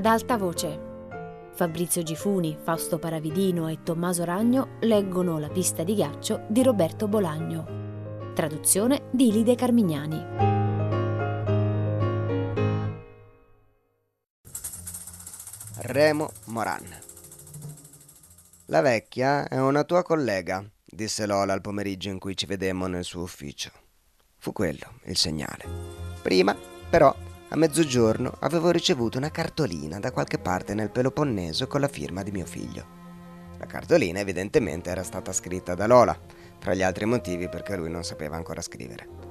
ad 0.00 0.06
alta 0.06 0.38
voce. 0.38 0.88
Fabrizio 1.52 2.02
Gifuni, 2.02 2.56
Fausto 2.62 2.98
Paravidino 2.98 3.68
e 3.68 3.82
Tommaso 3.82 4.24
Ragno 4.24 4.78
leggono 4.80 5.38
La 5.38 5.50
pista 5.50 5.84
di 5.84 5.94
ghiaccio 5.94 6.46
di 6.48 6.62
Roberto 6.62 7.06
Bolagno. 7.06 8.32
Traduzione 8.34 9.08
di 9.10 9.30
Lide 9.30 9.54
Carmignani. 9.54 10.24
Remo 15.82 16.30
Moran. 16.46 16.98
La 18.66 18.80
vecchia 18.80 19.48
è 19.48 19.60
una 19.60 19.84
tua 19.84 20.02
collega, 20.02 20.64
disse 20.82 21.26
Lola 21.26 21.52
al 21.52 21.60
pomeriggio 21.60 22.08
in 22.08 22.18
cui 22.18 22.34
ci 22.34 22.46
vedemmo 22.46 22.86
nel 22.86 23.04
suo 23.04 23.20
ufficio. 23.20 23.70
Fu 24.38 24.52
quello 24.52 24.94
il 25.04 25.16
segnale. 25.18 25.66
Prima, 26.22 26.56
però, 26.88 27.14
a 27.52 27.56
mezzogiorno 27.56 28.36
avevo 28.40 28.70
ricevuto 28.70 29.18
una 29.18 29.32
cartolina 29.32 29.98
da 29.98 30.12
qualche 30.12 30.38
parte 30.38 30.72
nel 30.72 30.90
Peloponneso 30.90 31.66
con 31.66 31.80
la 31.80 31.88
firma 31.88 32.22
di 32.22 32.30
mio 32.30 32.46
figlio. 32.46 32.98
La 33.58 33.66
cartolina 33.66 34.20
evidentemente 34.20 34.88
era 34.88 35.02
stata 35.02 35.32
scritta 35.32 35.74
da 35.74 35.88
Lola, 35.88 36.16
tra 36.60 36.74
gli 36.74 36.82
altri 36.82 37.06
motivi 37.06 37.48
perché 37.48 37.76
lui 37.76 37.90
non 37.90 38.04
sapeva 38.04 38.36
ancora 38.36 38.62
scrivere. 38.62 39.29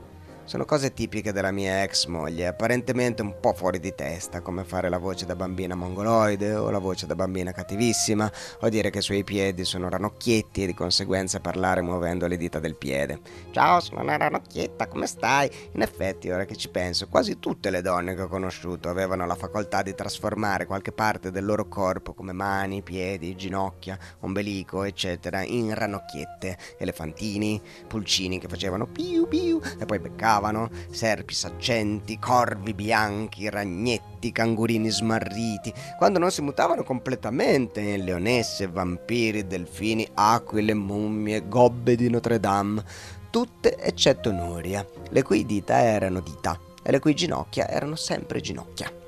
Sono 0.50 0.66
cose 0.66 0.94
tipiche 0.94 1.32
della 1.32 1.52
mia 1.52 1.84
ex 1.84 2.08
moglie, 2.08 2.48
apparentemente 2.48 3.22
un 3.22 3.40
po' 3.40 3.54
fuori 3.54 3.80
di 3.80 3.94
testa, 3.94 4.42
come 4.42 4.64
fare 4.64 4.90
la 4.90 4.98
voce 4.98 5.28
da 5.28 5.36
bambina 5.36 5.76
mongoloide 5.76 6.56
o 6.56 6.72
la 6.72 6.80
voce 6.80 7.06
da 7.06 7.14
bambina 7.14 7.52
cattivissima, 7.52 8.32
o 8.62 8.68
dire 8.68 8.90
che 8.90 8.98
i 8.98 9.04
suoi 9.04 9.24
piedi 9.24 9.64
sono 9.64 9.90
ranocchietti 9.90 10.64
e 10.64 10.66
di 10.66 10.74
conseguenza 10.74 11.40
parlare 11.40 11.82
muovendo 11.82 12.26
le 12.26 12.36
dita 12.36 12.58
del 12.58 12.78
piede. 12.78 13.20
Ciao, 13.52 13.80
sono 13.80 14.02
una 14.02 14.18
ranocchietta, 14.18 14.88
come 14.88 15.06
stai? 15.06 15.52
In 15.74 15.84
effetti, 15.84 16.32
ora 16.32 16.46
che 16.46 16.56
ci 16.56 16.70
penso, 16.70 17.08
quasi 17.10 17.38
tutte 17.38 17.70
le 17.70 17.84
donne 17.84 18.16
che 18.16 18.24
ho 18.24 18.28
conosciuto 18.28 18.90
avevano 18.90 19.28
la 19.28 19.36
facoltà 19.36 19.84
di 19.84 19.94
trasformare 19.94 20.66
qualche 20.66 20.92
parte 20.92 21.30
del 21.30 21.46
loro 21.46 21.68
corpo, 21.68 22.16
come 22.16 22.34
mani, 22.34 22.82
piedi, 22.82 23.36
ginocchia, 23.36 24.00
ombelico, 24.22 24.82
eccetera, 24.82 25.44
in 25.44 25.76
ranocchiette, 25.76 26.58
elefantini, 26.80 27.62
pulcini 27.88 28.40
che 28.40 28.48
facevano 28.48 28.88
piu 28.88 29.28
piu 29.28 29.62
e 29.78 29.86
poi 29.86 30.00
beccavano 30.00 30.38
volavano, 30.40 30.70
serpi 30.90 31.34
saccenti, 31.34 32.18
corvi 32.18 32.74
bianchi, 32.74 33.50
ragnetti, 33.50 34.32
cangurini 34.32 34.90
smarriti, 34.90 35.74
quando 35.98 36.18
non 36.18 36.32
si 36.32 36.42
mutavano 36.42 36.84
completamente 36.84 37.82
in 37.82 38.06
leonesse, 38.06 38.68
vampiri, 38.68 39.46
delfini, 39.46 40.08
aquile, 40.14 40.74
mummie, 40.74 41.48
gobbe 41.48 41.96
di 41.96 42.10
Notre 42.10 42.40
Dame, 42.40 42.84
tutte 43.30 43.78
eccetto 43.78 44.32
Nuria, 44.32 44.86
le 45.10 45.24
cui 45.24 45.46
dita 45.46 45.82
erano 45.82 46.22
dita 46.22 46.58
e 46.82 46.92
le 46.92 47.00
cui 47.00 47.14
ginocchia 47.14 47.68
erano 47.70 47.96
sempre 47.96 48.40
ginocchia. 48.40 48.99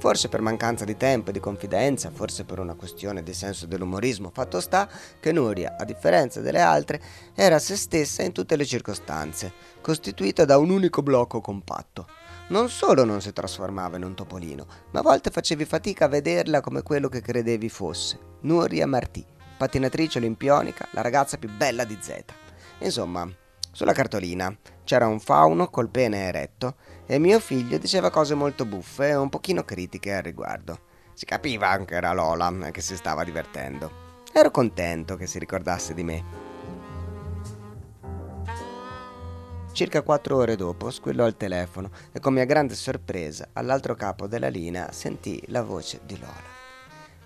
Forse 0.00 0.30
per 0.30 0.40
mancanza 0.40 0.86
di 0.86 0.96
tempo 0.96 1.28
e 1.28 1.32
di 1.34 1.40
confidenza, 1.40 2.10
forse 2.10 2.44
per 2.44 2.58
una 2.58 2.72
questione 2.72 3.22
di 3.22 3.34
senso 3.34 3.66
dell'umorismo, 3.66 4.30
fatto 4.32 4.58
sta 4.58 4.88
che 5.20 5.30
Nuria, 5.30 5.76
a 5.78 5.84
differenza 5.84 6.40
delle 6.40 6.62
altre, 6.62 7.02
era 7.34 7.58
se 7.58 7.76
stessa 7.76 8.22
in 8.22 8.32
tutte 8.32 8.56
le 8.56 8.64
circostanze, 8.64 9.52
costituita 9.82 10.46
da 10.46 10.56
un 10.56 10.70
unico 10.70 11.02
blocco 11.02 11.42
compatto. 11.42 12.06
Non 12.48 12.70
solo 12.70 13.04
non 13.04 13.20
si 13.20 13.30
trasformava 13.34 13.98
in 13.98 14.04
un 14.04 14.14
topolino, 14.14 14.66
ma 14.92 15.00
a 15.00 15.02
volte 15.02 15.28
facevi 15.28 15.66
fatica 15.66 16.06
a 16.06 16.08
vederla 16.08 16.62
come 16.62 16.80
quello 16.80 17.08
che 17.08 17.20
credevi 17.20 17.68
fosse. 17.68 18.18
Nuria 18.40 18.86
Martì, 18.86 19.22
pattinatrice 19.58 20.16
olimpionica, 20.16 20.88
la 20.92 21.02
ragazza 21.02 21.36
più 21.36 21.50
bella 21.54 21.84
di 21.84 21.98
Z. 22.00 22.24
Insomma, 22.78 23.30
sulla 23.70 23.92
cartolina 23.92 24.56
c'era 24.82 25.06
un 25.06 25.20
fauno 25.20 25.68
col 25.68 25.90
pene 25.90 26.26
eretto 26.26 26.76
e 27.10 27.18
mio 27.18 27.40
figlio 27.40 27.76
diceva 27.76 28.08
cose 28.08 28.36
molto 28.36 28.64
buffe 28.64 29.08
e 29.08 29.16
un 29.16 29.30
pochino 29.30 29.64
critiche 29.64 30.14
al 30.14 30.22
riguardo. 30.22 30.78
Si 31.12 31.24
capiva 31.24 31.68
anche 31.68 31.96
era 31.96 32.12
Lola 32.12 32.70
che 32.70 32.80
si 32.80 32.94
stava 32.94 33.24
divertendo. 33.24 34.22
Ero 34.32 34.52
contento 34.52 35.16
che 35.16 35.26
si 35.26 35.40
ricordasse 35.40 35.92
di 35.92 36.04
me. 36.04 36.24
Circa 39.72 40.02
quattro 40.02 40.36
ore 40.36 40.54
dopo 40.54 40.88
squillò 40.92 41.26
il 41.26 41.36
telefono 41.36 41.90
e 42.12 42.20
con 42.20 42.32
mia 42.32 42.44
grande 42.44 42.76
sorpresa 42.76 43.48
all'altro 43.54 43.96
capo 43.96 44.28
della 44.28 44.48
linea 44.48 44.92
sentì 44.92 45.42
la 45.46 45.64
voce 45.64 46.02
di 46.04 46.16
Lola. 46.16 46.58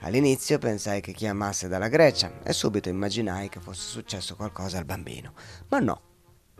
All'inizio 0.01 0.59
pensai 0.59 1.03
che 1.03 1.13
chiamasse 1.13 1.69
dalla 1.69 1.89
Grecia 1.89 2.41
e 2.43 2.55
subito 2.55 2.89
immaginai 2.89 3.51
che 3.51 3.61
fosse 3.61 3.87
successo 3.87 4.35
qualcosa 4.35 4.79
al 4.79 4.87
bambino, 4.87 5.35
ma 5.69 5.79
no, 5.79 6.01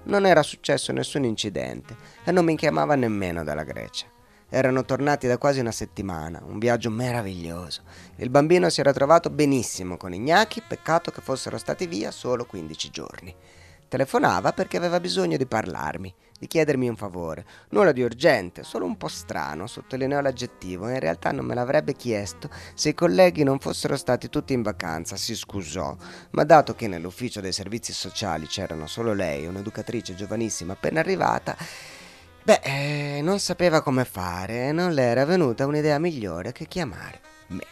non 0.05 0.27
era 0.27 0.43
successo 0.43 0.93
nessun 0.93 1.25
incidente 1.25 1.97
e 2.25 2.33
non 2.33 2.45
mi 2.45 2.57
chiamava 2.57 2.95
nemmeno 2.95 3.45
dalla 3.45 3.65
Grecia. 3.65 4.07
Erano 4.49 4.85
tornati 4.85 5.27
da 5.27 5.39
quasi 5.39 5.61
una 5.61 5.73
settimana, 5.73 6.43
un 6.45 6.59
viaggio 6.59 6.91
meraviglioso. 6.91 7.83
Il 8.17 8.31
bambino 8.31 8.69
si 8.71 8.81
era 8.81 8.93
trovato 8.93 9.31
benissimo 9.31 9.97
con 9.97 10.15
Ignaki, 10.15 10.63
peccato 10.67 11.11
che 11.11 11.21
fossero 11.21 11.59
stati 11.59 11.87
via 11.87 12.11
solo 12.11 12.45
15 12.45 12.91
giorni. 12.91 13.35
Telefonava 13.89 14.53
perché 14.53 14.77
aveva 14.77 15.01
bisogno 15.01 15.37
di 15.37 15.47
parlarmi, 15.47 16.15
di 16.45 16.47
chiedermi 16.47 16.89
un 16.89 16.97
favore. 16.97 17.47
Nulla 17.71 17.93
di 17.93 18.03
urgente, 18.03 18.65
solo 18.65 18.85
un 18.85 18.99
po' 18.99 19.09
strano, 19.09 19.67
sottolineò 19.67 20.21
l'aggettivo, 20.21 20.91
in 20.91 21.01
realtà 21.01 21.33
non 21.33 21.47
me 21.47 21.55
l'avrebbe 21.55 21.95
chiesto 21.95 22.51
se 22.75 22.91
i 22.91 22.95
colleghi 22.95 23.43
non 23.45 23.59
fossero 23.59 23.97
stati 23.97 24.29
tutti 24.29 24.53
in 24.53 24.61
vacanza, 24.61 25.17
si 25.17 25.35
scusò. 25.35 25.97
Ma 26.31 26.45
dato 26.45 26.75
che 26.75 26.87
nell'ufficio 26.87 27.41
dei 27.41 27.53
servizi 27.53 27.95
sociali 27.95 28.47
c'erano 28.47 28.87
solo 28.87 29.15
lei, 29.15 29.47
un'educatrice 29.47 30.15
giovanissima 30.15 30.75
appena 30.75 31.01
arrivata, 31.01 31.57
beh, 32.43 32.61
eh, 32.63 33.21
non 33.23 33.39
sapeva 33.39 33.81
come 33.81 34.05
fare 34.05 34.69
e 34.69 34.73
non 34.73 34.93
le 34.93 35.03
era 35.03 35.25
venuta 35.25 35.65
un'idea 35.65 35.99
migliore 35.99 36.53
che 36.53 36.67
chiamare 36.67 37.21
me. 37.49 37.65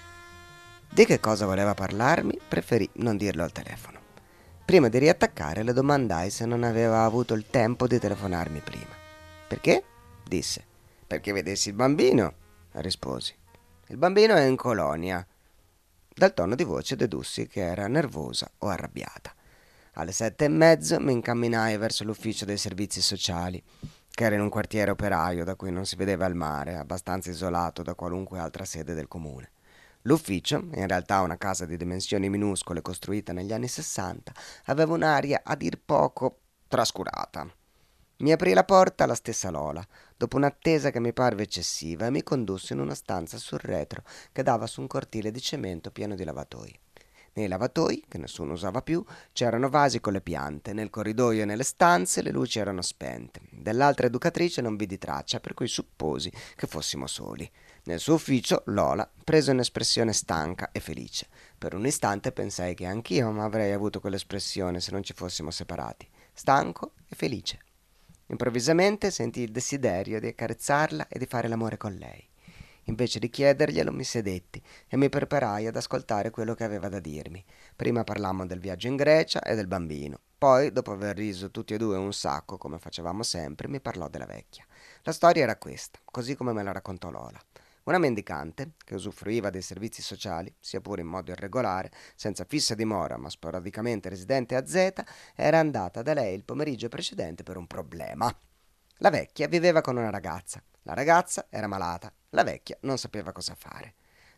Di 0.89 1.05
che 1.05 1.21
cosa 1.21 1.45
voleva 1.45 1.75
parlarmi, 1.75 2.39
preferì 2.49 2.89
non 2.95 3.19
dirlo 3.19 3.43
al 3.43 3.53
telefono. 3.53 4.02
Prima 4.65 4.89
di 4.89 4.99
riattaccare 4.99 5.65
le 5.65 5.73
domandai 5.73 6.31
se 6.31 6.47
non 6.47 6.63
aveva 6.63 7.05
avuto 7.05 7.35
il 7.35 7.47
tempo 7.51 7.87
di 7.87 7.99
telefonarmi 7.99 8.61
prima. 8.61 8.95
Perché? 9.49 9.83
disse. 10.27 10.65
Perché 11.07 11.33
vedessi 11.33 11.69
il 11.69 11.75
bambino, 11.75 12.33
risposi. 12.73 13.35
Il 13.89 13.97
bambino 13.97 14.35
è 14.35 14.45
in 14.45 14.57
colonia. 14.57 15.27
Dal 16.15 16.33
tono 16.33 16.55
di 16.55 16.65
voce 16.65 16.97
dedussi 16.97 17.49
che 17.49 17.61
era 17.61 17.89
nervosa 17.89 18.51
o 18.59 18.69
arrabbiata. 18.69 19.35
Alle 19.95 20.13
sette 20.13 20.47
e 20.47 20.49
mezzo 20.49 20.99
mi 21.01 21.13
incamminai 21.13 21.77
verso 21.77 22.05
l'ufficio 22.05 22.47
dei 22.47 22.57
servizi 22.57 23.03
sociali, 23.03 23.63
che 24.11 24.25
era 24.25 24.37
in 24.37 24.41
un 24.41 24.49
quartiere 24.49 24.93
operaio 24.93 25.45
da 25.45 25.55
cui 25.55 25.71
non 25.71 25.85
si 25.85 25.97
vedeva 25.97 26.25
il 26.25 26.35
mare, 26.35 26.77
abbastanza 26.77 27.31
isolato 27.31 27.83
da 27.83 27.95
qualunque 27.95 28.39
altra 28.39 28.65
sede 28.65 28.95
del 28.95 29.09
comune. 29.09 29.51
L'ufficio, 30.03 30.69
in 30.75 30.87
realtà 30.89 31.21
una 31.21 31.39
casa 31.39 31.65
di 31.65 31.77
dimensioni 31.77 32.29
minuscole 32.29 32.83
costruita 32.83 33.33
negli 33.33 33.53
anni 33.53 33.69
Sessanta, 33.69 34.33
aveva 34.65 34.95
un'aria 34.95 35.43
a 35.45 35.55
dir 35.55 35.81
poco 35.85 36.41
trascurata. 36.67 37.49
Mi 38.19 38.33
aprì 38.33 38.53
la 38.53 38.65
porta 38.65 39.07
la 39.07 39.15
stessa 39.15 39.51
Lola, 39.51 39.85
dopo 40.17 40.37
un'attesa 40.37 40.91
che 40.91 41.01
mi 41.01 41.13
parve 41.13 41.45
eccessiva, 41.45 42.07
e 42.07 42.11
mi 42.11 42.23
condusse 42.23 42.73
in 42.73 42.81
una 42.81 42.95
stanza 42.95 43.37
sul 43.37 43.59
retro 43.61 44.03
che 44.33 44.43
dava 44.43 44.67
su 44.67 44.81
un 44.81 44.87
cortile 44.87 45.31
di 45.31 45.41
cemento 45.41 45.91
pieno 45.91 46.15
di 46.15 46.25
lavatoi. 46.25 46.81
Nei 47.35 47.49
lavatoi, 47.49 48.05
che 48.09 48.19
nessuno 48.19 48.53
usava 48.53 48.83
più, 48.83 49.03
c'erano 49.33 49.71
vasi 49.71 50.01
con 50.01 50.13
le 50.13 50.21
piante, 50.21 50.73
nel 50.73 50.91
corridoio 50.91 51.43
e 51.43 51.47
nelle 51.47 51.63
stanze 51.63 52.23
le 52.23 52.31
luci 52.31 52.59
erano 52.59 52.83
spente. 52.83 53.41
Dell'altra 53.51 54.07
educatrice 54.07 54.61
non 54.61 54.77
vidi 54.77 54.99
traccia, 54.99 55.41
per 55.41 55.55
cui 55.55 55.67
supposi 55.67 56.31
che 56.55 56.67
fossimo 56.67 57.07
soli. 57.07 57.51
Nel 57.85 57.99
suo 57.99 58.15
ufficio 58.15 58.63
Lola 58.67 59.11
prese 59.25 59.51
un'espressione 59.51 60.13
stanca 60.13 60.71
e 60.71 60.79
felice. 60.79 61.27
Per 61.59 61.75
un 61.75 61.85
istante 61.85 62.31
pensai 62.31 62.75
che 62.75 62.87
anch'io 62.87 63.29
avrei 63.41 63.73
avuto 63.73 63.99
quell'espressione 63.99 64.79
se 64.79 64.93
non 64.93 65.03
ci 65.03 65.15
fossimo 65.15 65.51
separati, 65.51 66.09
stanco 66.33 66.93
e 67.09 67.17
felice. 67.17 67.59
Improvvisamente 68.27 69.11
sentii 69.11 69.43
il 69.43 69.51
desiderio 69.51 70.21
di 70.21 70.29
accarezzarla 70.29 71.09
e 71.09 71.19
di 71.19 71.27
fare 71.27 71.49
l'amore 71.49 71.77
con 71.77 71.93
lei. 71.95 72.25
Invece 72.85 73.19
di 73.19 73.29
chiederglielo 73.29 73.91
mi 73.91 74.05
sedetti 74.05 74.63
e 74.87 74.97
mi 74.97 75.09
preparai 75.09 75.67
ad 75.67 75.75
ascoltare 75.75 76.31
quello 76.31 76.55
che 76.55 76.63
aveva 76.63 76.89
da 76.89 77.01
dirmi. 77.01 77.45
Prima 77.75 78.05
parlammo 78.05 78.47
del 78.47 78.61
viaggio 78.61 78.87
in 78.87 78.95
Grecia 78.95 79.43
e 79.43 79.57
del 79.57 79.67
bambino. 79.67 80.21
Poi, 80.39 80.71
dopo 80.71 80.93
aver 80.93 81.17
riso 81.17 81.51
tutti 81.51 81.75
e 81.75 81.79
due 81.79 81.97
un 81.97 82.13
sacco, 82.13 82.59
come 82.59 82.79
facevamo 82.79 83.25
sempre, 83.25 83.67
mi 83.67 83.81
parlò 83.81 84.09
della 84.09 84.27
vecchia. 84.27 84.65
La 85.03 85.13
storia 85.13 85.43
era 85.43 85.57
questa, 85.57 85.99
così 86.05 86.37
come 86.37 86.53
me 86.53 86.63
la 86.63 86.73
raccontò 86.73 87.11
Lola. 87.11 87.41
Una 87.85 87.99
mendicante, 87.99 88.75
che 88.85 88.95
usufruiva 88.95 89.51
dei 89.51 89.63
servizi 89.63 90.03
sociali, 90.03 90.55
sia 90.61 90.81
pure 90.81 91.01
in 91.01 91.09
modo 91.09 91.33
irregolare, 91.33 91.91
senza 92.15 92.45
fissa 92.45 92.77
dimora 92.77 93.17
ma 93.17 93.29
sporadicamente 93.29 94.09
residente 94.09 94.55
a 94.55 94.65
Z, 94.65 94.93
era 95.35 95.59
andata 95.59 96.01
da 96.01 96.15
lei 96.15 96.35
il 96.35 96.45
pomeriggio 96.45 96.89
precedente 96.89 97.43
per 97.43 97.57
un 97.57 97.67
problema. 97.67 98.33
La 98.99 99.11
vecchia 99.11 99.49
viveva 99.49 99.81
con 99.81 99.97
una 99.97 100.11
ragazza. 100.11 100.63
La 100.83 100.95
ragazza 100.95 101.47
era 101.51 101.67
malata. 101.67 102.13
La 102.31 102.45
vecchia 102.45 102.77
non 102.83 102.99
sapeva 102.99 103.33
cosa 103.33 103.57
fare. 103.57 103.95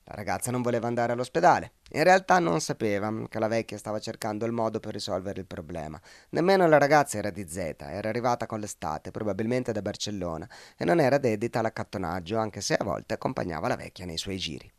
La 0.07 0.15
ragazza 0.17 0.51
non 0.51 0.61
voleva 0.61 0.87
andare 0.87 1.13
all'ospedale. 1.13 1.73
In 1.93 2.05
realtà 2.05 2.39
non 2.39 2.61
sapeva 2.61 3.11
che 3.27 3.39
la 3.39 3.49
vecchia 3.49 3.79
stava 3.79 3.99
cercando 3.99 4.45
il 4.45 4.53
modo 4.53 4.79
per 4.79 4.93
risolvere 4.93 5.41
il 5.41 5.47
problema. 5.47 5.99
Nemmeno 6.31 6.69
la 6.69 6.77
ragazza 6.77 7.17
era 7.17 7.31
di 7.31 7.49
Z, 7.49 7.57
era 7.79 8.11
arrivata 8.11 8.45
con 8.45 8.61
l'estate, 8.61 9.11
probabilmente 9.11 9.73
da 9.73 9.81
Barcellona, 9.81 10.47
e 10.77 10.85
non 10.85 11.01
era 11.01 11.17
dedita 11.17 11.61
all'accattonaggio, 11.61 12.37
anche 12.37 12.61
se 12.61 12.75
a 12.75 12.85
volte 12.85 13.15
accompagnava 13.15 13.67
la 13.67 13.77
vecchia 13.77 14.05
nei 14.05 14.19
suoi 14.19 14.37
giri. 14.37 14.71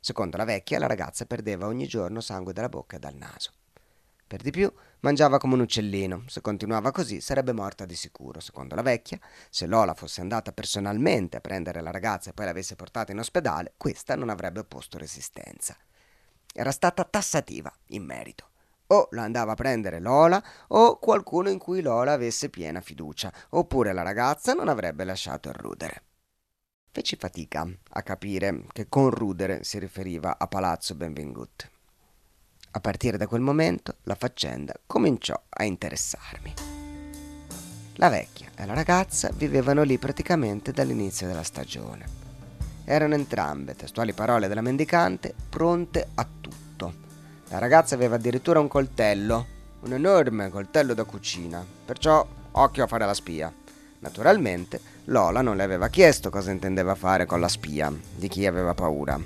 Secondo 0.00 0.36
la 0.36 0.44
vecchia, 0.44 0.80
la 0.80 0.88
ragazza 0.88 1.26
perdeva 1.26 1.66
ogni 1.66 1.86
giorno 1.86 2.20
sangue 2.20 2.52
dalla 2.52 2.68
bocca 2.68 2.96
e 2.96 2.98
dal 2.98 3.14
naso. 3.14 3.52
Per 4.32 4.40
di 4.40 4.50
più, 4.50 4.72
mangiava 5.00 5.36
come 5.36 5.52
un 5.52 5.60
uccellino. 5.60 6.24
Se 6.26 6.40
continuava 6.40 6.90
così, 6.90 7.20
sarebbe 7.20 7.52
morta 7.52 7.84
di 7.84 7.94
sicuro. 7.94 8.40
Secondo 8.40 8.74
la 8.74 8.80
vecchia, 8.80 9.20
se 9.50 9.66
Lola 9.66 9.92
fosse 9.92 10.22
andata 10.22 10.52
personalmente 10.52 11.36
a 11.36 11.42
prendere 11.42 11.82
la 11.82 11.90
ragazza 11.90 12.30
e 12.30 12.32
poi 12.32 12.46
l'avesse 12.46 12.74
portata 12.74 13.12
in 13.12 13.18
ospedale, 13.18 13.74
questa 13.76 14.16
non 14.16 14.30
avrebbe 14.30 14.60
opposto 14.60 14.96
resistenza. 14.96 15.76
Era 16.50 16.70
stata 16.70 17.04
tassativa 17.04 17.70
in 17.88 18.04
merito. 18.04 18.48
O 18.86 19.08
la 19.10 19.24
andava 19.24 19.52
a 19.52 19.54
prendere 19.54 20.00
Lola 20.00 20.42
o 20.68 20.98
qualcuno 20.98 21.50
in 21.50 21.58
cui 21.58 21.82
Lola 21.82 22.12
avesse 22.12 22.48
piena 22.48 22.80
fiducia, 22.80 23.30
oppure 23.50 23.92
la 23.92 24.00
ragazza 24.00 24.54
non 24.54 24.68
avrebbe 24.68 25.04
lasciato 25.04 25.50
il 25.50 25.56
rudere. 25.56 26.04
Feci 26.90 27.16
fatica 27.16 27.68
a 27.90 28.02
capire 28.02 28.64
che 28.72 28.88
con 28.88 29.10
rudere 29.10 29.62
si 29.62 29.78
riferiva 29.78 30.38
a 30.38 30.46
Palazzo 30.46 30.94
Benvengut. 30.94 31.70
A 32.74 32.80
partire 32.80 33.18
da 33.18 33.26
quel 33.26 33.42
momento 33.42 33.96
la 34.04 34.14
faccenda 34.14 34.72
cominciò 34.86 35.38
a 35.46 35.64
interessarmi. 35.64 36.54
La 37.96 38.08
vecchia 38.08 38.48
e 38.56 38.64
la 38.64 38.72
ragazza 38.72 39.30
vivevano 39.34 39.82
lì 39.82 39.98
praticamente 39.98 40.72
dall'inizio 40.72 41.26
della 41.26 41.42
stagione. 41.42 42.06
Erano 42.84 43.12
entrambe, 43.14 43.76
testuali 43.76 44.14
parole 44.14 44.48
della 44.48 44.62
mendicante, 44.62 45.34
pronte 45.50 46.08
a 46.14 46.26
tutto. 46.40 46.94
La 47.48 47.58
ragazza 47.58 47.94
aveva 47.94 48.14
addirittura 48.14 48.58
un 48.58 48.68
coltello, 48.68 49.46
un 49.80 49.92
enorme 49.92 50.48
coltello 50.48 50.94
da 50.94 51.04
cucina, 51.04 51.62
perciò 51.84 52.26
occhio 52.52 52.84
a 52.84 52.86
fare 52.86 53.04
la 53.04 53.14
spia. 53.14 53.52
Naturalmente 53.98 54.80
Lola 55.04 55.42
non 55.42 55.56
le 55.56 55.62
aveva 55.62 55.88
chiesto 55.88 56.30
cosa 56.30 56.50
intendeva 56.50 56.94
fare 56.94 57.26
con 57.26 57.38
la 57.38 57.48
spia, 57.48 57.92
di 58.16 58.28
chi 58.28 58.46
aveva 58.46 58.72
paura. 58.72 59.20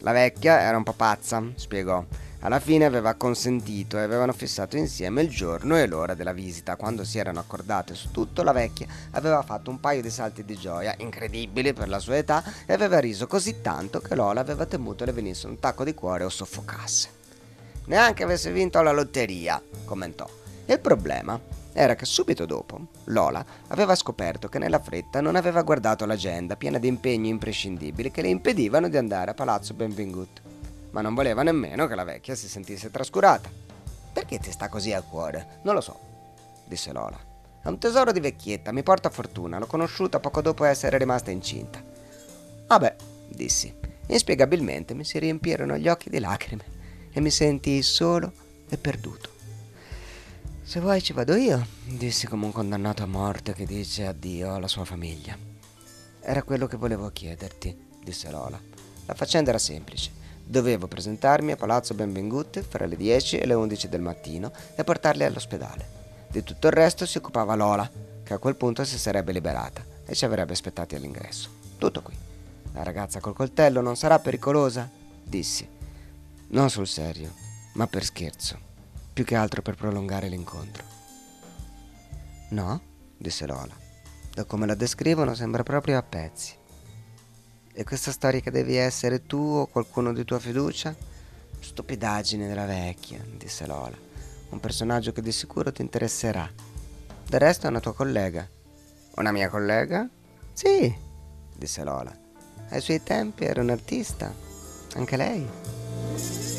La 0.00 0.12
vecchia 0.12 0.60
era 0.60 0.78
un 0.78 0.82
po' 0.84 0.94
pazza, 0.94 1.42
spiegò. 1.54 2.02
Alla 2.40 2.60
fine 2.60 2.84
aveva 2.84 3.14
consentito 3.14 3.98
e 3.98 4.02
avevano 4.02 4.32
fissato 4.32 4.76
insieme 4.76 5.22
il 5.22 5.28
giorno 5.28 5.76
e 5.76 5.88
l'ora 5.88 6.14
della 6.14 6.32
visita. 6.32 6.76
Quando 6.76 7.02
si 7.02 7.18
erano 7.18 7.40
accordate 7.40 7.94
su 7.94 8.12
tutto, 8.12 8.44
la 8.44 8.52
vecchia 8.52 8.86
aveva 9.10 9.42
fatto 9.42 9.70
un 9.70 9.80
paio 9.80 10.02
di 10.02 10.10
salti 10.10 10.44
di 10.44 10.56
gioia, 10.56 10.94
incredibili 10.98 11.72
per 11.72 11.88
la 11.88 11.98
sua 11.98 12.16
età, 12.16 12.44
e 12.64 12.72
aveva 12.72 13.00
riso 13.00 13.26
così 13.26 13.60
tanto 13.60 13.98
che 13.98 14.14
Lola 14.14 14.40
aveva 14.40 14.66
temuto 14.66 15.04
le 15.04 15.10
venisse 15.10 15.48
un 15.48 15.58
tacco 15.58 15.82
di 15.82 15.94
cuore 15.94 16.22
o 16.22 16.28
soffocasse. 16.28 17.08
Neanche 17.86 18.22
avesse 18.22 18.52
vinto 18.52 18.80
la 18.82 18.92
lotteria, 18.92 19.60
commentò. 19.84 20.28
Il 20.66 20.78
problema 20.78 21.40
era 21.72 21.96
che 21.96 22.04
subito 22.04 22.46
dopo 22.46 22.86
Lola 23.06 23.44
aveva 23.68 23.96
scoperto 23.96 24.48
che 24.48 24.60
nella 24.60 24.78
fretta 24.78 25.20
non 25.20 25.34
aveva 25.34 25.62
guardato 25.62 26.06
l'agenda 26.06 26.54
piena 26.54 26.78
di 26.78 26.86
impegni 26.86 27.30
imprescindibili 27.30 28.12
che 28.12 28.22
le 28.22 28.28
impedivano 28.28 28.88
di 28.88 28.96
andare 28.96 29.32
a 29.32 29.34
Palazzo 29.34 29.74
Benvengut. 29.74 30.47
Ma 30.98 31.04
non 31.04 31.14
voleva 31.14 31.44
nemmeno 31.44 31.86
che 31.86 31.94
la 31.94 32.02
vecchia 32.02 32.34
si 32.34 32.48
sentisse 32.48 32.90
trascurata. 32.90 33.48
Perché 34.12 34.40
ti 34.40 34.50
sta 34.50 34.68
così 34.68 34.92
a 34.92 35.00
cuore? 35.00 35.60
Non 35.62 35.74
lo 35.76 35.80
so, 35.80 35.96
disse 36.64 36.90
Lola. 36.90 37.16
È 37.62 37.68
un 37.68 37.78
tesoro 37.78 38.10
di 38.10 38.18
vecchietta, 38.18 38.72
mi 38.72 38.82
porta 38.82 39.08
fortuna, 39.08 39.60
l'ho 39.60 39.66
conosciuta 39.66 40.18
poco 40.18 40.42
dopo 40.42 40.64
essere 40.64 40.98
rimasta 40.98 41.30
incinta. 41.30 41.80
Vabbè, 42.66 42.96
dissi. 43.28 43.72
Inspiegabilmente 44.08 44.92
mi 44.92 45.04
si 45.04 45.20
riempirono 45.20 45.78
gli 45.78 45.86
occhi 45.86 46.10
di 46.10 46.18
lacrime 46.18 46.64
e 47.12 47.20
mi 47.20 47.30
sentii 47.30 47.80
solo 47.80 48.32
e 48.68 48.76
perduto. 48.76 49.30
Se 50.64 50.80
vuoi 50.80 51.00
ci 51.00 51.12
vado 51.12 51.36
io, 51.36 51.64
dissi 51.84 52.26
come 52.26 52.46
un 52.46 52.50
condannato 52.50 53.04
a 53.04 53.06
morte 53.06 53.52
che 53.52 53.66
dice 53.66 54.04
addio 54.04 54.52
alla 54.52 54.66
sua 54.66 54.84
famiglia. 54.84 55.38
Era 56.20 56.42
quello 56.42 56.66
che 56.66 56.76
volevo 56.76 57.08
chiederti, 57.10 57.86
disse 58.02 58.28
Lola. 58.32 58.60
La 59.06 59.14
faccenda 59.14 59.50
era 59.50 59.60
semplice. 59.60 60.17
Dovevo 60.50 60.88
presentarmi 60.88 61.52
a 61.52 61.56
Palazzo 61.56 61.92
Benvengut 61.92 62.62
fra 62.62 62.86
le 62.86 62.96
10 62.96 63.36
e 63.36 63.44
le 63.44 63.52
11 63.52 63.88
del 63.90 64.00
mattino 64.00 64.50
e 64.74 64.82
portarli 64.82 65.24
all'ospedale. 65.24 65.86
Di 66.26 66.42
tutto 66.42 66.68
il 66.68 66.72
resto 66.72 67.04
si 67.04 67.18
occupava 67.18 67.54
Lola, 67.54 67.90
che 68.22 68.32
a 68.32 68.38
quel 68.38 68.56
punto 68.56 68.82
si 68.84 68.98
sarebbe 68.98 69.32
liberata 69.32 69.84
e 70.06 70.14
ci 70.14 70.24
avrebbe 70.24 70.52
aspettati 70.52 70.94
all'ingresso. 70.94 71.50
Tutto 71.76 72.00
qui. 72.00 72.16
La 72.72 72.82
ragazza 72.82 73.20
col 73.20 73.34
coltello 73.34 73.82
non 73.82 73.96
sarà 73.96 74.18
pericolosa? 74.20 74.90
Dissi. 75.22 75.68
Non 76.48 76.70
sul 76.70 76.86
serio, 76.86 77.30
ma 77.74 77.86
per 77.86 78.04
scherzo 78.04 78.66
più 79.18 79.26
che 79.26 79.34
altro 79.34 79.62
per 79.62 79.74
prolungare 79.74 80.28
l'incontro. 80.28 80.84
No, 82.50 82.80
disse 83.16 83.46
Lola. 83.46 83.76
Da 84.32 84.44
come 84.44 84.64
la 84.64 84.76
descrivono 84.76 85.34
sembra 85.34 85.64
proprio 85.64 85.98
a 85.98 86.02
pezzi. 86.04 86.57
E 87.78 87.84
questa 87.84 88.10
storia 88.10 88.40
che 88.40 88.50
devi 88.50 88.74
essere 88.74 89.24
tu 89.24 89.36
o 89.36 89.66
qualcuno 89.66 90.12
di 90.12 90.24
tua 90.24 90.40
fiducia? 90.40 90.92
Stupidaggine 91.60 92.48
della 92.48 92.64
vecchia, 92.64 93.24
disse 93.36 93.68
Lola. 93.68 93.96
Un 94.48 94.58
personaggio 94.58 95.12
che 95.12 95.22
di 95.22 95.30
sicuro 95.30 95.70
ti 95.70 95.80
interesserà. 95.80 96.50
Del 97.28 97.38
resto 97.38 97.66
è 97.66 97.70
una 97.70 97.78
tua 97.78 97.94
collega. 97.94 98.44
Una 99.14 99.30
mia 99.30 99.48
collega? 99.48 100.08
Sì, 100.52 100.92
disse 101.54 101.84
Lola. 101.84 102.12
Ai 102.70 102.80
suoi 102.80 103.00
tempi 103.00 103.44
era 103.44 103.62
un 103.62 103.70
artista. 103.70 104.34
Anche 104.94 105.16
lei. 105.16 106.57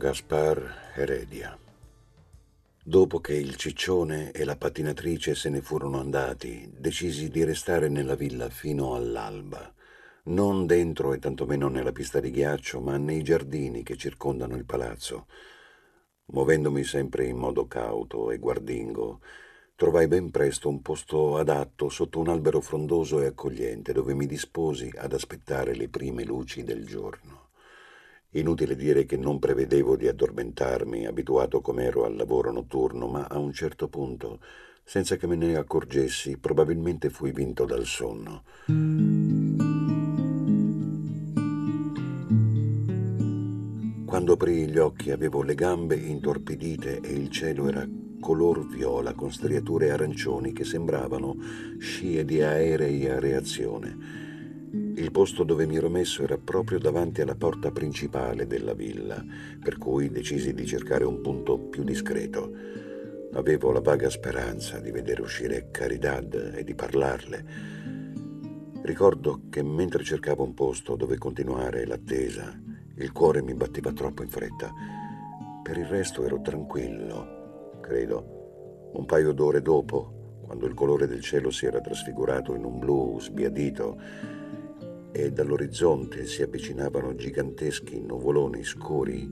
Gaspar 0.00 0.94
Heredia. 0.94 1.54
Dopo 2.82 3.20
che 3.20 3.34
il 3.34 3.56
ciccione 3.56 4.30
e 4.30 4.44
la 4.44 4.56
pattinatrice 4.56 5.34
se 5.34 5.50
ne 5.50 5.60
furono 5.60 6.00
andati, 6.00 6.72
decisi 6.74 7.28
di 7.28 7.44
restare 7.44 7.90
nella 7.90 8.14
villa 8.14 8.48
fino 8.48 8.94
all'alba, 8.94 9.70
non 10.24 10.64
dentro 10.64 11.12
e 11.12 11.18
tantomeno 11.18 11.68
nella 11.68 11.92
pista 11.92 12.18
di 12.18 12.30
ghiaccio, 12.30 12.80
ma 12.80 12.96
nei 12.96 13.22
giardini 13.22 13.82
che 13.82 13.98
circondano 13.98 14.56
il 14.56 14.64
palazzo. 14.64 15.26
Muovendomi 16.32 16.82
sempre 16.82 17.26
in 17.26 17.36
modo 17.36 17.66
cauto 17.66 18.30
e 18.30 18.38
guardingo, 18.38 19.20
trovai 19.76 20.08
ben 20.08 20.30
presto 20.30 20.70
un 20.70 20.80
posto 20.80 21.36
adatto 21.36 21.90
sotto 21.90 22.20
un 22.20 22.28
albero 22.28 22.62
frondoso 22.62 23.20
e 23.20 23.26
accogliente 23.26 23.92
dove 23.92 24.14
mi 24.14 24.24
disposi 24.24 24.90
ad 24.96 25.12
aspettare 25.12 25.74
le 25.74 25.90
prime 25.90 26.24
luci 26.24 26.64
del 26.64 26.86
giorno. 26.86 27.39
Inutile 28.34 28.76
dire 28.76 29.06
che 29.06 29.16
non 29.16 29.40
prevedevo 29.40 29.96
di 29.96 30.06
addormentarmi, 30.06 31.04
abituato 31.04 31.60
com'ero 31.60 32.04
al 32.04 32.14
lavoro 32.14 32.52
notturno, 32.52 33.08
ma 33.08 33.26
a 33.28 33.38
un 33.38 33.52
certo 33.52 33.88
punto, 33.88 34.38
senza 34.84 35.16
che 35.16 35.26
me 35.26 35.34
ne 35.34 35.56
accorgessi, 35.56 36.38
probabilmente 36.38 37.10
fui 37.10 37.32
vinto 37.32 37.64
dal 37.64 37.84
sonno. 37.84 38.44
Quando 44.06 44.32
aprii 44.34 44.68
gli 44.68 44.78
occhi 44.78 45.10
avevo 45.10 45.42
le 45.42 45.56
gambe 45.56 45.96
intorpidite 45.96 47.00
e 47.00 47.12
il 47.12 47.30
cielo 47.30 47.66
era 47.66 47.84
color 48.20 48.64
viola 48.68 49.12
con 49.14 49.32
striature 49.32 49.90
arancioni 49.90 50.52
che 50.52 50.62
sembravano 50.62 51.34
scie 51.78 52.24
di 52.24 52.40
aerei 52.42 53.08
a 53.08 53.18
reazione. 53.18 54.29
Il 55.00 55.12
posto 55.12 55.44
dove 55.44 55.64
mi 55.64 55.76
ero 55.76 55.88
messo 55.88 56.22
era 56.22 56.36
proprio 56.36 56.78
davanti 56.78 57.22
alla 57.22 57.34
porta 57.34 57.70
principale 57.70 58.46
della 58.46 58.74
villa, 58.74 59.24
per 59.58 59.78
cui 59.78 60.10
decisi 60.10 60.52
di 60.52 60.66
cercare 60.66 61.04
un 61.04 61.22
punto 61.22 61.58
più 61.58 61.84
discreto. 61.84 62.52
Avevo 63.32 63.72
la 63.72 63.80
vaga 63.80 64.10
speranza 64.10 64.78
di 64.78 64.90
vedere 64.90 65.22
uscire 65.22 65.68
Caridad 65.70 66.52
e 66.54 66.62
di 66.64 66.74
parlarle. 66.74 67.44
Ricordo 68.82 69.44
che 69.48 69.62
mentre 69.62 70.04
cercavo 70.04 70.44
un 70.44 70.52
posto 70.52 70.96
dove 70.96 71.16
continuare 71.16 71.86
l'attesa, 71.86 72.54
il 72.96 73.12
cuore 73.12 73.40
mi 73.40 73.54
batteva 73.54 73.92
troppo 73.92 74.22
in 74.22 74.28
fretta. 74.28 74.70
Per 75.62 75.78
il 75.78 75.86
resto 75.86 76.26
ero 76.26 76.42
tranquillo, 76.42 77.78
credo. 77.80 78.90
Un 78.92 79.06
paio 79.06 79.32
d'ore 79.32 79.62
dopo, 79.62 80.42
quando 80.44 80.66
il 80.66 80.74
colore 80.74 81.06
del 81.06 81.22
cielo 81.22 81.50
si 81.50 81.64
era 81.64 81.80
trasfigurato 81.80 82.54
in 82.54 82.64
un 82.64 82.78
blu 82.78 83.18
sbiadito, 83.18 84.28
e 85.12 85.32
dall'orizzonte 85.32 86.26
si 86.26 86.42
avvicinavano 86.42 87.14
giganteschi 87.14 88.00
nuvoloni 88.00 88.62
scuri, 88.62 89.28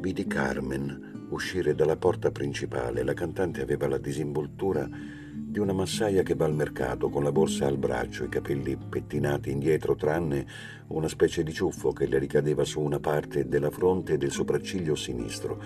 vidi 0.00 0.26
Carmen 0.26 1.26
uscire 1.30 1.74
dalla 1.74 1.96
porta 1.96 2.30
principale. 2.30 3.02
La 3.02 3.14
cantante 3.14 3.60
aveva 3.60 3.88
la 3.88 3.98
disinvoltura 3.98 4.88
di 4.88 5.58
una 5.58 5.72
massaia 5.72 6.22
che 6.22 6.34
va 6.34 6.44
al 6.44 6.54
mercato 6.54 7.08
con 7.08 7.22
la 7.22 7.32
borsa 7.32 7.66
al 7.66 7.78
braccio, 7.78 8.24
i 8.24 8.28
capelli 8.28 8.76
pettinati 8.76 9.50
indietro, 9.50 9.94
tranne 9.94 10.46
una 10.88 11.08
specie 11.08 11.42
di 11.42 11.52
ciuffo 11.52 11.92
che 11.92 12.06
le 12.06 12.18
ricadeva 12.18 12.64
su 12.64 12.80
una 12.80 13.00
parte 13.00 13.48
della 13.48 13.70
fronte 13.70 14.14
e 14.14 14.18
del 14.18 14.30
sopracciglio 14.30 14.94
sinistro. 14.94 15.62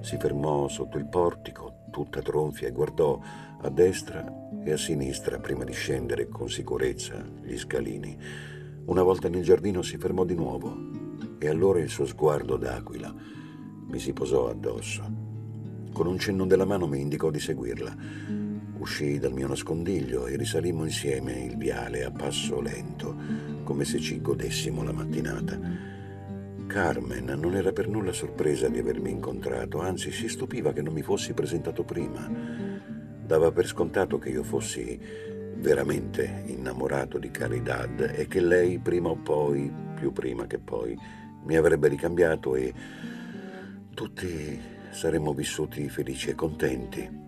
Si 0.00 0.16
fermò 0.18 0.68
sotto 0.68 0.98
il 0.98 1.08
portico, 1.08 1.65
tutta 1.96 2.20
tronfia, 2.20 2.68
e 2.68 2.72
guardò 2.72 3.18
a 3.62 3.70
destra 3.70 4.50
e 4.62 4.70
a 4.70 4.76
sinistra 4.76 5.38
prima 5.38 5.64
di 5.64 5.72
scendere 5.72 6.28
con 6.28 6.50
sicurezza 6.50 7.24
gli 7.42 7.56
scalini. 7.56 8.14
Una 8.84 9.02
volta 9.02 9.30
nel 9.30 9.42
giardino 9.42 9.80
si 9.80 9.96
fermò 9.96 10.24
di 10.24 10.34
nuovo 10.34 10.76
e 11.38 11.48
allora 11.48 11.78
il 11.78 11.88
suo 11.88 12.04
sguardo 12.04 12.58
d'aquila 12.58 13.14
mi 13.86 13.98
si 13.98 14.12
posò 14.12 14.50
addosso. 14.50 15.10
Con 15.90 16.06
un 16.06 16.18
cenno 16.18 16.44
della 16.44 16.66
mano 16.66 16.86
mi 16.86 17.00
indicò 17.00 17.30
di 17.30 17.40
seguirla. 17.40 17.96
Uscii 18.76 19.18
dal 19.18 19.32
mio 19.32 19.48
nascondiglio 19.48 20.26
e 20.26 20.36
risalimmo 20.36 20.84
insieme 20.84 21.44
il 21.44 21.56
viale 21.56 22.04
a 22.04 22.10
passo 22.10 22.60
lento, 22.60 23.16
come 23.64 23.86
se 23.86 24.00
ci 24.00 24.20
godessimo 24.20 24.82
la 24.82 24.92
mattinata. 24.92 25.95
Carmen 26.66 27.24
non 27.38 27.54
era 27.54 27.72
per 27.72 27.88
nulla 27.88 28.12
sorpresa 28.12 28.68
di 28.68 28.78
avermi 28.78 29.10
incontrato, 29.10 29.80
anzi 29.80 30.10
si 30.10 30.28
stupiva 30.28 30.72
che 30.72 30.82
non 30.82 30.92
mi 30.92 31.02
fossi 31.02 31.32
presentato 31.32 31.84
prima. 31.84 32.28
Dava 33.24 33.50
per 33.52 33.66
scontato 33.66 34.18
che 34.18 34.30
io 34.30 34.42
fossi 34.42 34.98
veramente 35.56 36.42
innamorato 36.46 37.18
di 37.18 37.30
Caridad 37.30 38.12
e 38.14 38.26
che 38.26 38.40
lei 38.40 38.78
prima 38.78 39.08
o 39.08 39.16
poi, 39.16 39.72
più 39.94 40.12
prima 40.12 40.46
che 40.46 40.58
poi, 40.58 40.96
mi 41.44 41.56
avrebbe 41.56 41.88
ricambiato 41.88 42.54
e 42.56 42.74
tutti 43.94 44.60
saremmo 44.90 45.32
vissuti 45.32 45.88
felici 45.88 46.30
e 46.30 46.34
contenti. 46.34 47.24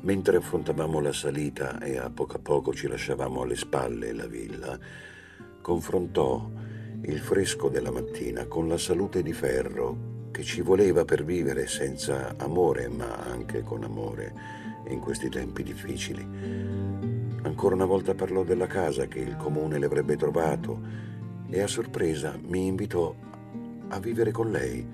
Mentre 0.00 0.36
affrontavamo 0.36 1.00
la 1.00 1.12
salita 1.12 1.80
e 1.80 1.98
a 1.98 2.10
poco 2.10 2.36
a 2.36 2.40
poco 2.40 2.72
ci 2.72 2.86
lasciavamo 2.86 3.42
alle 3.42 3.56
spalle 3.56 4.12
la 4.12 4.26
villa, 4.26 4.78
confrontò 5.60 6.48
il 7.02 7.18
fresco 7.20 7.68
della 7.68 7.90
mattina 7.90 8.46
con 8.46 8.68
la 8.68 8.76
salute 8.76 9.22
di 9.22 9.32
ferro 9.32 10.30
che 10.30 10.42
ci 10.42 10.60
voleva 10.60 11.04
per 11.04 11.24
vivere 11.24 11.66
senza 11.66 12.34
amore, 12.36 12.88
ma 12.88 13.16
anche 13.16 13.62
con 13.62 13.84
amore 13.84 14.34
in 14.88 15.00
questi 15.00 15.28
tempi 15.28 15.62
difficili. 15.62 16.26
Ancora 17.42 17.74
una 17.74 17.86
volta 17.86 18.14
parlò 18.14 18.42
della 18.42 18.66
casa 18.66 19.06
che 19.06 19.20
il 19.20 19.36
comune 19.36 19.78
le 19.78 19.86
avrebbe 19.86 20.16
trovato 20.16 20.80
e 21.48 21.60
a 21.60 21.66
sorpresa 21.66 22.38
mi 22.46 22.66
invitò 22.66 23.14
a 23.88 24.00
vivere 24.00 24.30
con 24.30 24.50
lei. 24.50 24.86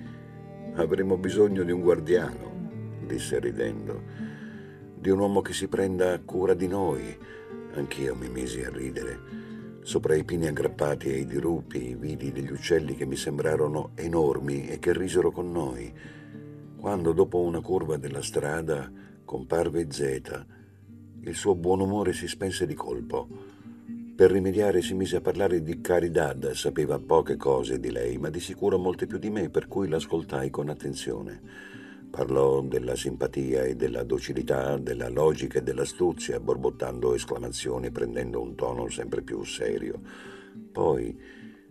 Avremo 0.75 1.17
bisogno 1.17 1.63
di 1.63 1.73
un 1.73 1.81
guardiano, 1.81 2.99
disse 3.07 3.39
ridendo, 3.39 4.03
di 4.95 5.11
un 5.11 5.19
uomo 5.19 5.43
che 5.43 5.53
si 5.53 5.69
prenda 5.69 6.21
cura 6.21 6.55
di 6.55 6.69
noi. 6.69 7.17
Anch'io 7.75 8.15
mi 8.15 8.29
misi 8.29 8.63
a 8.63 8.71
ridere. 8.71 9.44
Sopra 9.85 10.15
i 10.15 10.25
pini 10.25 10.47
aggrappati 10.47 11.11
ai 11.11 11.27
dirupi 11.27 11.95
vidi 11.95 12.33
degli 12.33 12.51
uccelli 12.51 12.97
che 12.97 13.05
mi 13.05 13.17
sembrarono 13.17 13.91
enormi 13.97 14.67
e 14.67 14.79
che 14.79 14.95
risero 14.95 15.31
con 15.31 15.53
noi. 15.53 15.93
Quando 16.79 17.13
dopo 17.13 17.41
una 17.41 17.61
curva 17.61 17.99
della 17.99 18.23
strada 18.23 18.91
comparve 19.27 19.87
Zeta, 19.91 20.47
il 21.21 21.35
suo 21.35 21.55
buon 21.55 21.81
umore 21.81 22.15
si 22.15 22.27
spense 22.27 22.65
di 22.65 22.73
colpo. 22.73 23.29
Per 24.17 24.31
rimediare 24.31 24.81
si 24.81 24.95
mise 24.95 25.17
a 25.17 25.21
parlare 25.21 25.63
di 25.63 25.79
Caridad, 25.83 26.53
sapeva 26.53 26.99
poche 26.99 27.37
cose 27.37 27.79
di 27.79 27.91
lei, 27.91 28.17
ma 28.17 28.31
di 28.31 28.41
sicuro 28.41 28.79
molte 28.79 29.05
più 29.07 29.19
di 29.19 29.29
me, 29.29 29.51
per 29.51 29.69
cui 29.69 29.87
l'ascoltai 29.87 30.49
con 30.49 30.71
attenzione. 30.71 31.43
Parlò 32.15 32.61
della 32.61 32.95
simpatia 32.95 33.65
e 33.65 33.75
della 33.75 34.05
docilità, 34.05 34.79
della 34.79 35.09
logica 35.09 35.59
e 35.59 35.63
dell'astuzia, 35.63 36.39
borbottando 36.39 37.13
esclamazioni 37.13 37.91
prendendo 37.91 38.41
un 38.41 38.55
tono 38.55 38.89
sempre 38.89 39.23
più 39.23 39.43
serio. 39.43 40.01
Poi 40.71 41.21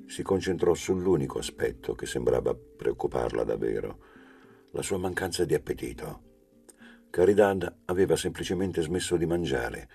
si 0.06 0.22
concentrò 0.22 0.74
sull'unico 0.74 1.40
aspetto 1.40 1.96
che 1.96 2.06
sembrava 2.06 2.54
preoccuparla 2.54 3.46
davvero, 3.46 4.00
la 4.72 4.82
sua 4.82 4.98
mancanza 4.98 5.46
di 5.46 5.54
appetito. 5.54 6.22
Caridad 7.10 7.78
aveva 7.86 8.18
semplicemente 8.18 8.82
smesso 8.82 9.16
di 9.16 9.26
mangiare. 9.26 9.88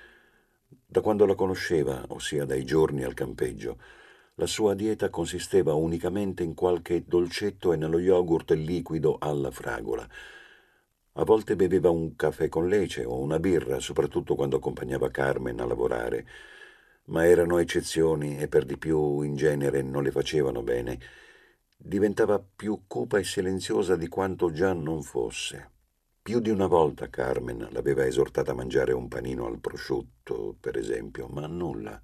Da 0.66 1.02
quando 1.02 1.26
la 1.26 1.34
conosceva, 1.34 2.02
ossia 2.08 2.46
dai 2.46 2.64
giorni 2.64 3.04
al 3.04 3.12
campeggio, 3.12 3.78
la 4.36 4.46
sua 4.46 4.72
dieta 4.72 5.10
consisteva 5.10 5.74
unicamente 5.74 6.42
in 6.42 6.54
qualche 6.54 7.04
dolcetto 7.06 7.74
e 7.74 7.76
nello 7.76 7.98
yogurt 7.98 8.52
liquido 8.52 9.18
alla 9.18 9.50
fragola. 9.50 10.08
A 11.18 11.24
volte 11.24 11.56
beveva 11.56 11.90
un 11.90 12.14
caffè 12.14 12.48
con 12.48 12.68
lece 12.68 13.04
o 13.04 13.18
una 13.18 13.40
birra, 13.40 13.80
soprattutto 13.80 14.36
quando 14.36 14.58
accompagnava 14.58 15.10
Carmen 15.10 15.58
a 15.58 15.66
lavorare, 15.66 16.24
ma 17.06 17.26
erano 17.26 17.58
eccezioni 17.58 18.38
e 18.38 18.46
per 18.46 18.64
di 18.64 18.78
più 18.78 19.22
in 19.22 19.34
genere 19.34 19.82
non 19.82 20.04
le 20.04 20.12
facevano 20.12 20.62
bene. 20.62 21.00
Diventava 21.76 22.38
più 22.38 22.84
cupa 22.86 23.18
e 23.18 23.24
silenziosa 23.24 23.96
di 23.96 24.06
quanto 24.06 24.52
già 24.52 24.72
non 24.72 25.02
fosse. 25.02 25.70
Più 26.22 26.38
di 26.38 26.50
una 26.50 26.68
volta 26.68 27.10
Carmen 27.10 27.66
l'aveva 27.72 28.06
esortata 28.06 28.52
a 28.52 28.54
mangiare 28.54 28.92
un 28.92 29.08
panino 29.08 29.46
al 29.46 29.58
prosciutto, 29.58 30.56
per 30.60 30.76
esempio, 30.76 31.26
ma 31.26 31.48
nulla. 31.48 32.00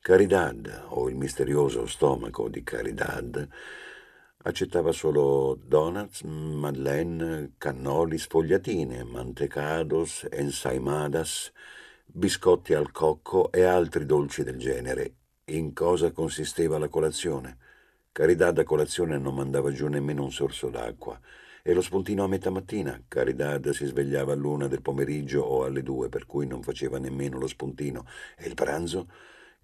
Caridad, 0.00 0.84
o 0.88 1.10
il 1.10 1.16
misterioso 1.16 1.84
stomaco 1.84 2.48
di 2.48 2.62
Caridad, 2.62 3.46
Accettava 4.44 4.90
solo 4.90 5.56
donuts, 5.64 6.22
madeleine, 6.22 7.52
cannoli, 7.58 8.18
sfogliatine, 8.18 9.04
mantecados, 9.04 10.26
ensaimadas, 10.28 11.52
biscotti 12.06 12.74
al 12.74 12.90
cocco 12.90 13.52
e 13.52 13.62
altri 13.62 14.04
dolci 14.04 14.42
del 14.42 14.58
genere. 14.58 15.14
In 15.44 15.72
cosa 15.72 16.10
consisteva 16.10 16.76
la 16.76 16.88
colazione? 16.88 17.56
Caridad 18.10 18.58
a 18.58 18.64
colazione 18.64 19.16
non 19.16 19.36
mandava 19.36 19.70
giù 19.70 19.86
nemmeno 19.86 20.24
un 20.24 20.32
sorso 20.32 20.70
d'acqua. 20.70 21.20
E 21.62 21.72
lo 21.72 21.80
spuntino 21.80 22.24
a 22.24 22.28
metà 22.28 22.50
mattina? 22.50 23.00
Caridad 23.06 23.70
si 23.70 23.86
svegliava 23.86 24.32
all'una 24.32 24.66
del 24.66 24.82
pomeriggio 24.82 25.42
o 25.42 25.62
alle 25.62 25.84
due, 25.84 26.08
per 26.08 26.26
cui 26.26 26.48
non 26.48 26.64
faceva 26.64 26.98
nemmeno 26.98 27.38
lo 27.38 27.46
spuntino. 27.46 28.06
E 28.36 28.48
il 28.48 28.54
pranzo? 28.54 29.06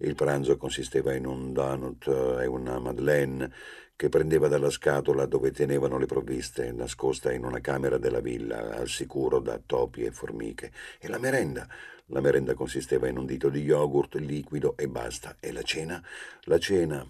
Il 0.01 0.15
pranzo 0.15 0.55
consisteva 0.55 1.13
in 1.13 1.25
un 1.25 1.51
donut 1.51 2.07
e 2.07 2.45
una 2.45 2.79
madeleine 2.79 3.51
che 3.97 4.07
prendeva 4.07 4.47
dalla 4.47 4.69
scatola 4.69 5.25
dove 5.25 5.51
tenevano 5.51 5.97
le 5.97 6.05
provviste, 6.05 6.71
nascosta 6.71 7.33
in 7.33 7.43
una 7.43 7.59
camera 7.59 7.97
della 7.97 8.21
villa, 8.21 8.77
al 8.77 8.87
sicuro 8.87 9.39
da 9.39 9.59
topi 9.63 10.05
e 10.05 10.11
formiche. 10.11 10.71
E 10.99 11.09
la 11.09 11.17
merenda? 11.17 11.67
La 12.05 12.21
merenda 12.21 12.53
consisteva 12.53 13.09
in 13.09 13.17
un 13.17 13.25
dito 13.25 13.49
di 13.49 13.59
yogurt 13.59 14.15
liquido 14.15 14.77
e 14.77 14.87
basta. 14.87 15.35
E 15.37 15.51
la 15.51 15.63
cena? 15.63 16.01
La 16.43 16.57
cena 16.59 17.05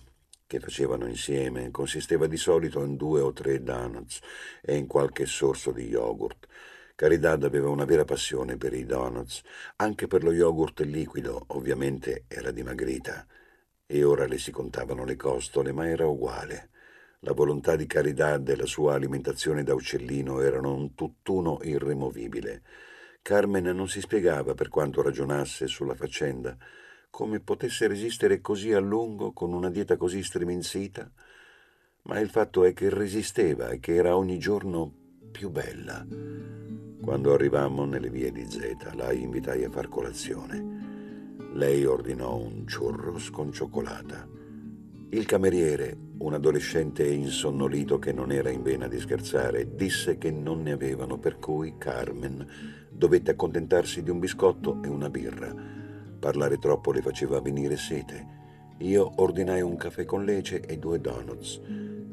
che 0.47 0.59
facevano 0.59 1.05
insieme 1.05 1.69
consisteva 1.69 2.25
di 2.25 2.37
solito 2.37 2.83
in 2.83 2.95
due 2.95 3.21
o 3.21 3.31
tre 3.33 3.61
donuts 3.61 4.19
e 4.63 4.75
in 4.75 4.87
qualche 4.87 5.27
sorso 5.27 5.69
di 5.69 5.87
yogurt. 5.87 6.47
Caridad 6.99 7.45
aveva 7.45 7.69
una 7.69 7.85
vera 7.85 8.03
passione 8.03 8.57
per 8.57 8.73
i 8.73 8.85
donuts, 8.85 9.41
anche 9.77 10.07
per 10.07 10.21
lo 10.21 10.33
yogurt 10.33 10.81
liquido, 10.81 11.45
ovviamente 11.47 12.25
era 12.27 12.51
dimagrita. 12.51 13.25
E 13.85 14.03
ora 14.03 14.27
le 14.27 14.37
si 14.37 14.51
contavano 14.51 15.05
le 15.05 15.15
costole, 15.15 15.71
ma 15.71 15.87
era 15.87 16.05
uguale. 16.05 16.71
La 17.19 17.31
volontà 17.31 17.77
di 17.77 17.85
Caridad 17.85 18.49
e 18.49 18.57
la 18.57 18.65
sua 18.65 18.95
alimentazione 18.95 19.63
da 19.63 19.73
uccellino 19.73 20.41
erano 20.41 20.73
un 20.73 20.93
tutt'uno 20.93 21.59
irremovibile. 21.61 22.63
Carmen 23.21 23.73
non 23.73 23.87
si 23.87 24.01
spiegava, 24.01 24.53
per 24.53 24.67
quanto 24.67 25.01
ragionasse 25.01 25.67
sulla 25.67 25.95
faccenda, 25.95 26.57
come 27.09 27.39
potesse 27.39 27.87
resistere 27.87 28.41
così 28.41 28.73
a 28.73 28.79
lungo 28.79 29.31
con 29.31 29.53
una 29.53 29.69
dieta 29.69 29.95
così 29.95 30.21
striminzita, 30.21 31.09
ma 32.01 32.19
il 32.19 32.29
fatto 32.29 32.65
è 32.65 32.73
che 32.73 32.89
resisteva 32.89 33.69
e 33.69 33.79
che 33.79 33.95
era 33.95 34.17
ogni 34.17 34.37
giorno 34.37 34.98
più 35.29 35.49
bella. 35.49 36.05
Quando 37.01 37.33
arrivammo 37.33 37.85
nelle 37.85 38.09
vie 38.09 38.31
di 38.31 38.45
Zeta, 38.49 38.93
la 38.93 39.11
invitai 39.13 39.63
a 39.63 39.69
far 39.69 39.87
colazione. 39.87 41.37
Lei 41.53 41.85
ordinò 41.85 42.35
un 42.35 42.65
churros 42.65 43.29
con 43.29 43.51
cioccolata. 43.51 44.27
Il 45.11 45.25
cameriere, 45.25 45.97
un 46.19 46.33
adolescente 46.33 47.07
insonnolito 47.07 47.97
che 47.97 48.11
non 48.11 48.31
era 48.31 48.49
in 48.49 48.61
vena 48.61 48.87
di 48.87 48.99
scherzare, 48.99 49.75
disse 49.75 50.17
che 50.17 50.29
non 50.29 50.61
ne 50.61 50.73
avevano, 50.73 51.17
per 51.17 51.39
cui 51.39 51.75
Carmen 51.77 52.45
dovette 52.91 53.31
accontentarsi 53.31 54.03
di 54.03 54.09
un 54.09 54.19
biscotto 54.19 54.81
e 54.83 54.87
una 54.87 55.09
birra. 55.09 55.55
Parlare 56.19 56.59
troppo 56.59 56.91
le 56.91 57.01
faceva 57.01 57.39
venire 57.39 57.77
sete. 57.77 58.37
Io 58.79 59.11
ordinai 59.15 59.61
un 59.61 59.77
caffè 59.77 60.05
con 60.05 60.25
lece 60.25 60.61
e 60.61 60.77
due 60.77 60.99
donuts. 60.99 61.61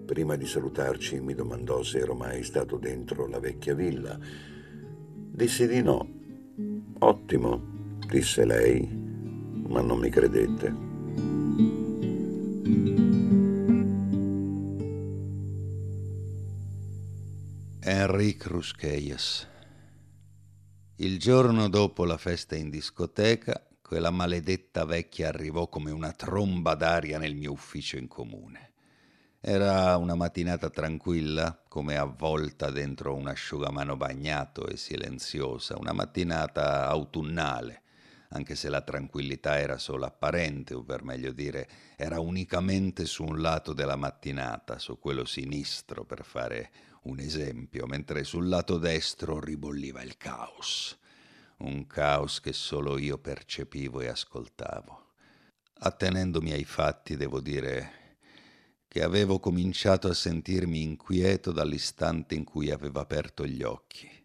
Prima 0.07 0.37
di 0.37 0.47
salutarci 0.47 1.19
mi 1.19 1.35
domandò 1.35 1.83
se 1.83 1.99
ero 1.99 2.15
mai 2.15 2.45
stato 2.45 2.77
dentro 2.77 3.27
la 3.27 3.41
vecchia 3.41 3.75
villa. 3.75 4.17
Dissi 4.17 5.67
di 5.67 5.83
no. 5.83 6.09
Ottimo, 7.01 7.99
disse 8.09 8.45
lei, 8.45 8.87
ma 8.87 9.81
non 9.81 9.99
mi 9.99 10.09
credette. 10.09 10.75
Enrique 17.81 18.49
Rusquelles. 18.49 19.49
Il 20.99 21.19
giorno 21.19 21.69
dopo 21.69 22.05
la 22.05 22.17
festa 22.17 22.55
in 22.55 22.71
discoteca, 22.71 23.61
quella 23.83 24.11
maledetta 24.11 24.85
vecchia 24.85 25.29
arrivò 25.29 25.69
come 25.69 25.91
una 25.91 26.13
tromba 26.13 26.77
d'aria 26.77 27.19
nel 27.19 27.35
mio 27.35 27.51
ufficio 27.51 27.97
in 27.97 28.07
comune. 28.07 28.75
Era 29.49 29.97
una 29.97 30.17
mattinata 30.17 30.71
tranquilla, 30.71 31.57
come 31.69 31.97
avvolta 31.97 32.69
dentro 32.73 33.15
un 33.15 33.29
asciugamano 33.29 33.97
bagnato 33.97 34.67
e 34.67 34.77
silenziosa, 34.77 35.79
una 35.79 35.93
mattinata 35.93 36.89
autunnale, 36.89 37.83
anche 38.31 38.57
se 38.57 38.69
la 38.69 38.81
tranquillità 38.81 39.61
era 39.61 39.79
solo 39.79 40.05
apparente, 40.05 40.75
o 40.75 40.83
per 40.83 41.05
meglio 41.05 41.31
dire, 41.31 41.69
era 41.95 42.19
unicamente 42.19 43.05
su 43.05 43.23
un 43.23 43.41
lato 43.41 43.73
della 43.73 43.95
mattinata, 43.95 44.81
su 44.81 44.99
quello 44.99 45.25
sinistro, 45.25 46.05
per 46.05 46.25
fare 46.25 46.71
un 47.03 47.21
esempio, 47.21 47.87
mentre 47.87 48.25
sul 48.25 48.49
lato 48.49 48.79
destro 48.79 49.39
ribolliva 49.39 50.03
il 50.03 50.17
caos, 50.17 50.99
un 51.59 51.87
caos 51.87 52.41
che 52.41 52.53
solo 52.53 52.99
io 52.99 53.19
percepivo 53.19 54.01
e 54.01 54.09
ascoltavo. 54.09 55.13
Attenendomi 55.79 56.51
ai 56.51 56.65
fatti, 56.65 57.15
devo 57.15 57.41
dire 57.41 58.06
che 58.89 59.03
avevo 59.03 59.39
cominciato 59.41 60.09
a 60.09 60.15
sentirmi 60.15 60.83
inquieto 60.83 61.53
dall'istante 61.53 62.35
in 62.35 62.45
cui 62.45 62.71
avevo 62.71 63.01
aperto 63.01 63.47
gli 63.47 63.63
occhi 63.63 64.17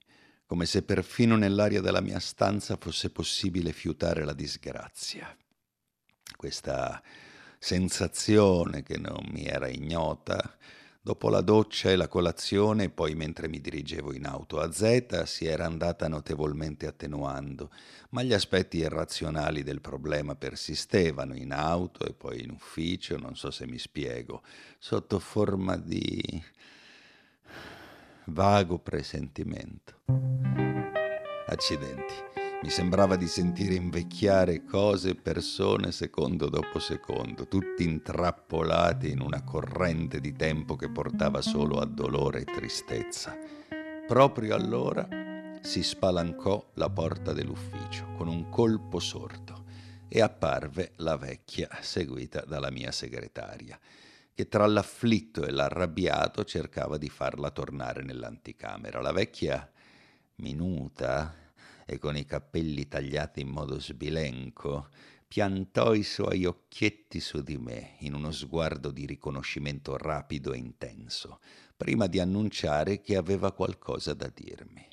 come 0.52 0.66
se 0.66 0.84
perfino 0.84 1.38
nell'aria 1.38 1.80
della 1.80 2.02
mia 2.02 2.20
stanza 2.20 2.76
fosse 2.76 3.10
possibile 3.10 3.72
fiutare 3.72 4.26
la 4.26 4.34
disgrazia. 4.34 5.34
Questa 6.36 7.02
sensazione 7.58 8.84
che 8.84 8.98
non 8.98 9.30
mi 9.32 9.46
era 9.46 9.70
ignota, 9.70 10.58
dopo 11.04 11.30
la 11.30 11.42
doccia 11.42 11.90
e 11.90 11.96
la 11.96 12.08
colazione, 12.08 12.90
poi 12.90 13.16
mentre 13.16 13.48
mi 13.48 13.60
dirigevo 13.60 14.14
in 14.14 14.28
auto 14.28 14.60
a 14.60 14.72
Z, 14.72 15.24
si 15.24 15.46
era 15.46 15.66
andata 15.66 16.08
notevolmente 16.08 16.86
attenuando, 16.86 17.72
ma 18.12 18.22
gli 18.22 18.34
aspetti 18.34 18.78
irrazionali 18.78 19.64
del 19.64 19.82
problema 19.82 20.36
persistevano 20.36 21.36
in 21.36 21.54
auto 21.54 22.06
e 22.06 22.14
poi 22.14 22.44
in 22.44 22.52
ufficio, 22.52 23.18
non 23.18 23.36
so 23.36 23.50
se 23.50 23.66
mi 23.66 23.80
spiego, 23.80 24.44
sotto 24.78 25.18
forma 25.18 25.76
di 25.76 26.44
vago 28.26 28.78
presentimento. 28.78 30.02
Accidenti, 31.48 32.14
mi 32.64 32.70
sembrava 32.70 33.16
di 33.16 33.26
sentire 33.26 33.74
invecchiare 33.74 34.64
cose 34.66 35.10
e 35.10 35.16
persone 35.16 35.92
secondo 35.92 36.48
dopo 36.48 36.78
secondo, 36.78 37.48
tutti 37.48 37.84
intrappolati 37.84 39.10
in 39.10 39.20
una 39.20 39.44
corrente 39.44 40.20
di 40.20 40.36
tempo 40.36 40.76
che 40.76 40.92
portava 40.92 41.42
solo 41.42 41.80
a 41.80 41.86
dolore 41.86 42.42
e 42.42 42.44
tristezza. 42.44 43.36
Proprio 44.08 44.54
allora 44.54 45.08
si 45.62 45.82
spalancò 45.82 46.72
la 46.76 46.90
porta 46.92 47.34
dell'ufficio 47.34 48.12
con 48.16 48.28
un 48.28 48.48
colpo 48.50 49.00
sordo 49.00 49.66
e 50.08 50.22
apparve 50.22 50.92
la 50.98 51.18
vecchia 51.18 51.68
seguita 51.82 52.44
dalla 52.46 52.70
mia 52.70 52.92
segretaria 52.92 53.80
che 54.34 54.48
tra 54.48 54.68
l'afflitto 54.68 55.46
e 55.46 55.52
l'arrabbiato 55.52 56.44
cercava 56.44 56.98
di 56.98 57.10
farla 57.10 57.50
tornare 57.50 58.04
nell'anticamera. 58.04 59.02
La 59.02 59.12
vecchia, 59.12 59.70
minuta 60.36 61.41
e 61.92 61.98
con 61.98 62.16
i 62.16 62.24
capelli 62.24 62.88
tagliati 62.88 63.42
in 63.42 63.50
modo 63.50 63.78
sbilenco, 63.78 64.88
piantò 65.28 65.94
i 65.94 66.04
suoi 66.04 66.46
occhietti 66.46 67.20
su 67.20 67.42
di 67.42 67.58
me 67.58 67.96
in 68.00 68.14
uno 68.14 68.32
sguardo 68.32 68.92
di 68.92 69.06
riconoscimento 69.06 69.98
rapido 69.98 70.54
e 70.54 70.58
intenso, 70.58 71.42
prima 71.76 72.08
di 72.08 72.22
annunciare 72.22 73.02
che 73.02 73.18
aveva 73.18 73.52
qualcosa 73.52 74.14
da 74.14 74.32
dirmi. 74.34 74.88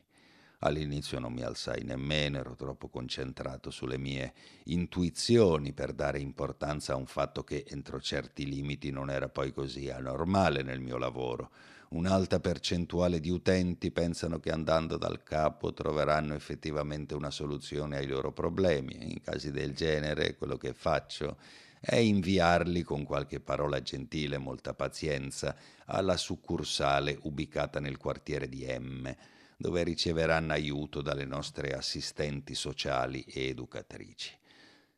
All'inizio 0.63 1.21
non 1.21 1.33
mi 1.33 1.43
alzai 1.43 1.85
nemmeno, 1.85 2.39
ero 2.39 2.57
troppo 2.57 2.89
concentrato 2.89 3.71
sulle 3.71 3.97
mie 3.97 4.35
intuizioni 4.65 5.73
per 5.73 5.93
dare 5.93 6.19
importanza 6.19 6.95
a 6.95 6.97
un 6.97 7.07
fatto 7.07 7.45
che 7.45 7.65
entro 7.69 8.01
certi 8.01 8.45
limiti 8.45 8.91
non 8.91 9.09
era 9.09 9.29
poi 9.29 9.53
così 9.53 9.89
anormale 9.89 10.63
nel 10.65 10.81
mio 10.81 10.99
lavoro. 10.99 11.53
Un'alta 11.91 12.39
percentuale 12.39 13.19
di 13.19 13.31
utenti 13.31 13.91
pensano 13.91 14.41
che 14.41 14.51
andando 14.51 14.99
dal 14.99 15.23
capo 15.23 15.73
troveranno 15.73 16.35
effettivamente 16.35 17.15
una 17.15 17.31
soluzione 17.31 17.97
ai 17.97 18.07
loro 18.07 18.31
problemi. 18.31 19.11
In 19.11 19.23
casi 19.23 19.51
del 19.51 19.75
genere 19.75 20.37
quello 20.37 20.59
che 20.59 20.75
faccio 20.75 21.39
è 21.81 21.97
inviarli 21.97 22.83
con 22.83 23.05
qualche 23.05 23.41
parola 23.41 23.81
gentile 23.81 24.35
e 24.35 24.39
molta 24.39 24.75
pazienza 24.75 25.57
alla 25.87 26.19
succursale 26.19 27.19
ubicata 27.23 27.81
nel 27.81 27.97
quartiere 27.97 28.49
di 28.49 28.67
M 28.67 29.15
dove 29.57 29.83
riceveranno 29.83 30.53
aiuto 30.53 31.01
dalle 31.01 31.25
nostre 31.25 31.73
assistenti 31.73 32.55
sociali 32.55 33.23
e 33.23 33.49
educatrici. 33.49 34.37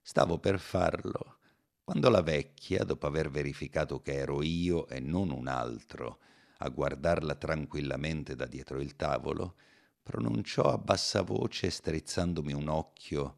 Stavo 0.03 0.39
per 0.39 0.59
farlo 0.59 1.39
quando 1.83 2.11
la 2.11 2.21
vecchia, 2.21 2.85
dopo 2.85 3.07
aver 3.07 3.31
verificato 3.31 4.01
che 4.01 4.13
ero 4.15 4.43
io 4.43 4.87
e 4.89 5.01
non 5.01 5.31
un 5.31 5.49
altro, 5.49 6.19
a 6.63 6.69
guardarla 6.69 7.37
tranquillamente 7.37 8.37
da 8.37 8.47
dietro 8.47 8.81
il 8.81 8.95
tavolo, 8.97 9.57
pronunciò 10.03 10.65
a 10.65 10.79
bassa 10.79 11.23
voce, 11.23 11.71
strizzandomi 11.71 12.53
un 12.53 12.69
occhio, 12.69 13.37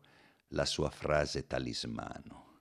la 0.49 0.65
sua 0.65 0.91
frase 0.91 1.47
talismano. 1.47 2.61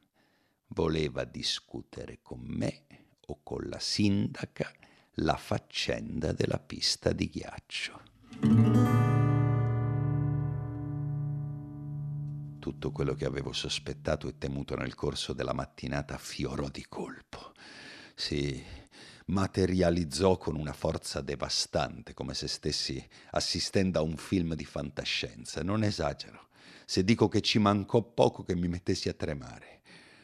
Voleva 0.67 1.24
discutere 1.24 2.19
con 2.21 2.41
me 2.41 2.86
o 3.28 3.39
con 3.41 3.67
la 3.67 3.80
sindaca 3.80 4.71
la 5.15 5.36
faccenda 5.36 6.32
della 6.32 6.60
pista 6.60 7.12
di 7.12 7.28
ghiaccio. 7.28 8.02
Tutto 12.60 12.91
quello 12.91 13.15
che 13.15 13.26
avevo 13.26 13.52
sospettato 13.52 14.28
e 14.28 14.38
temuto 14.38 14.76
nel 14.76 14.93
corso 14.93 15.34
della 15.34 15.54
mattinata 15.54 16.17
fiorò 16.17 16.69
di 16.69 16.86
colpo. 16.88 17.54
Si 18.13 18.81
materializzò 19.32 20.38
con 20.38 20.58
una 20.58 20.74
forza 20.74 21.22
devastante, 21.22 22.13
come 22.13 22.34
se 22.34 22.48
stessi 22.48 23.04
assistendo 23.32 24.00
a 24.00 24.02
un 24.02 24.17
film 24.17 24.56
di 24.56 24.65
fantascienza. 24.65 25.63
Non 25.63 25.84
esagero 25.84 26.50
se 26.86 27.06
dico 27.06 27.30
che 27.30 27.39
ci 27.39 27.58
mancò 27.58 28.02
poco 28.02 28.44
che 28.44 28.54
mi 28.54 28.67
mettessi 28.67 29.08
a 29.08 29.13
tremare. 29.13 29.80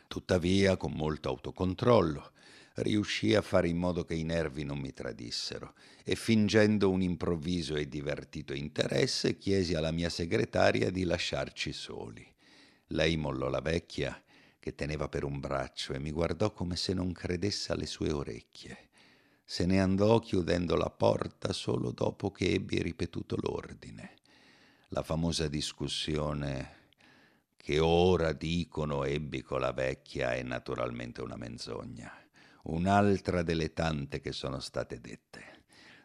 Tuttavia, 0.08 0.76
con 0.76 0.91
molto 0.91 1.30
autocontrollo, 1.30 2.32
riuscii 2.76 3.36
a 3.36 3.41
fare 3.41 3.70
in 3.70 3.78
modo 3.78 4.04
che 4.04 4.15
i 4.15 4.24
nervi 4.24 4.65
non 4.65 4.78
mi 4.78 4.91
tradissero 4.91 5.74
e 6.04 6.15
fingendo 6.15 6.89
un 6.89 7.02
improvviso 7.02 7.76
e 7.76 7.88
divertito 7.88 8.54
interesse 8.54 9.38
chiesi 9.38 9.76
alla 9.76 9.91
mia 9.91 10.10
segretaria 10.10 10.91
di 10.91 11.06
lasciarci 11.06 11.72
soli. 11.72 12.30
Lei 12.88 13.15
mollò 13.15 13.48
la 13.48 13.62
vecchia 13.62 14.22
che 14.60 14.76
teneva 14.76 15.08
per 15.08 15.24
un 15.24 15.39
braccio 15.39 15.93
e 15.93 16.00
mi 16.00 16.12
guardò 16.12 16.52
come 16.52 16.76
se 16.76 16.93
non 16.93 17.13
credesse 17.13 17.72
alle 17.72 17.86
sue 17.86 18.12
orecchie. 18.12 18.87
Se 19.49 19.65
ne 19.65 19.79
andò 19.79 20.19
chiudendo 20.19 20.75
la 20.75 20.89
porta 20.89 21.53
solo 21.53 21.91
dopo 21.91 22.31
che 22.31 22.51
ebbi 22.51 22.81
ripetuto 22.81 23.38
l'ordine. 23.39 24.15
La 24.89 25.03
famosa 25.03 25.47
discussione 25.47 26.75
che 27.55 27.79
ora 27.79 28.33
dicono 28.33 29.05
ebbi 29.05 29.41
con 29.41 29.62
la 29.62 29.71
vecchia 29.71 30.33
è 30.33 30.43
naturalmente 30.43 31.21
una 31.21 31.38
menzogna 31.38 32.12
un'altra 32.63 33.43
delle 33.43 33.71
tante 33.71 34.19
che 34.19 34.31
sono 34.31 34.60
state 34.60 34.99
dette. 34.99 35.55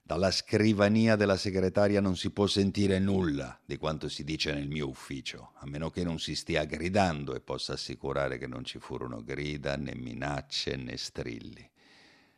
Dalla 0.05 0.31
scrivania 0.31 1.17
della 1.17 1.37
segretaria 1.37 2.01
non 2.01 2.17
si 2.17 2.31
può 2.31 2.47
sentire 2.47 2.99
nulla 2.99 3.59
di 3.65 3.77
quanto 3.77 4.09
si 4.09 4.25
dice 4.25 4.53
nel 4.53 4.69
mio 4.69 4.89
ufficio, 4.89 5.53
a 5.57 5.67
meno 5.67 5.91
che 5.91 6.05
non 6.05 6.19
si 6.19 6.35
stia 6.35 6.65
gridando 6.65 7.35
e 7.35 7.41
possa 7.41 7.73
assicurare 7.73 8.39
che 8.39 8.47
non 8.47 8.65
ci 8.65 8.79
furono 8.79 9.23
grida, 9.25 9.77
né 9.77 9.95
minacce, 9.95 10.77
né 10.77 10.97
strilli. 10.97 11.72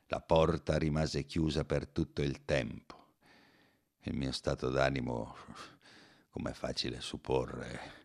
La 0.09 0.21
porta 0.21 0.77
rimase 0.77 1.25
chiusa 1.25 1.65
per 1.65 1.87
tutto 1.89 2.21
il 2.21 2.45
tempo. 2.45 3.13
Il 4.03 4.15
mio 4.15 4.33
stato 4.33 4.69
d'animo, 4.69 5.35
come 6.29 6.51
è 6.51 6.55
facile 6.55 7.01
supporre, 7.01 8.03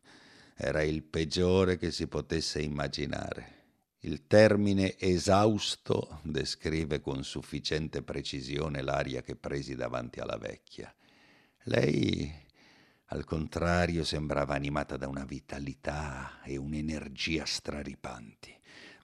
era 0.56 0.82
il 0.82 1.04
peggiore 1.04 1.78
che 1.78 1.92
si 1.92 2.08
potesse 2.08 2.62
immaginare. 2.62 3.58
Il 4.00 4.28
termine 4.28 4.98
esausto 4.98 6.22
descrive 6.24 7.02
con 7.02 7.24
sufficiente 7.26 8.02
precisione 8.02 8.82
l'aria 8.82 9.22
che 9.22 9.36
presi 9.36 9.76
davanti 9.76 10.22
alla 10.22 10.38
vecchia. 10.38 10.94
Lei, 11.64 12.34
al 13.08 13.26
contrario, 13.26 14.06
sembrava 14.06 14.54
animata 14.54 14.96
da 14.96 15.10
una 15.10 15.26
vitalità 15.26 16.42
e 16.44 16.56
un'energia 16.56 17.46
straripanti. 17.46 18.59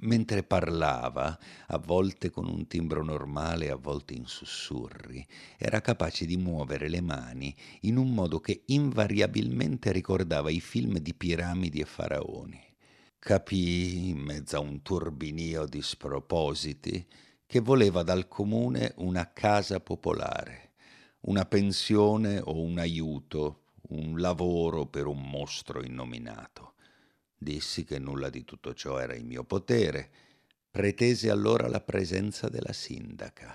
Mentre 0.06 0.44
parlava, 0.44 1.38
a 1.68 1.78
volte 1.78 2.30
con 2.30 2.48
un 2.48 2.68
timbro 2.68 3.04
normale, 3.04 3.70
a 3.70 3.76
volte 3.76 4.14
in 4.14 4.26
sussurri, 4.26 5.26
era 5.58 5.82
capace 5.82 6.26
di 6.26 6.38
muovere 6.38 6.90
le 6.90 7.02
mani 7.02 7.56
in 7.82 7.98
un 7.98 8.14
modo 8.14 8.40
che 8.40 8.64
invariabilmente 8.68 9.92
ricordava 9.92 10.50
i 10.50 10.60
film 10.60 10.98
di 11.00 11.14
piramidi 11.14 11.80
e 11.80 11.86
faraoni 11.86 12.74
capii, 13.26 14.10
in 14.10 14.20
mezzo 14.20 14.58
a 14.58 14.60
un 14.60 14.84
turbinio 14.84 15.66
di 15.66 15.82
spropositi, 15.82 17.04
che 17.48 17.60
voleva 17.60 18.04
dal 18.04 18.28
comune 18.28 18.94
una 18.98 19.34
casa 19.34 19.80
popolare, 19.80 20.74
una 21.22 21.44
pensione 21.46 22.40
o 22.40 22.62
un 22.62 22.78
aiuto, 22.78 23.64
un 23.90 24.20
lavoro 24.20 24.86
per 24.86 25.08
un 25.08 25.28
mostro 25.28 25.84
innominato. 25.84 26.75
Dissi 27.38 27.84
che 27.84 28.00
nulla 28.00 28.30
di 28.30 28.44
tutto 28.44 28.74
ciò 28.74 28.98
era 29.00 29.16
in 29.16 29.26
mio 29.26 29.44
potere, 29.44 30.10
pretese 30.72 31.30
allora 31.30 31.68
la 31.68 31.82
presenza 31.82 32.50
della 32.50 32.74
sindaca. 32.74 33.54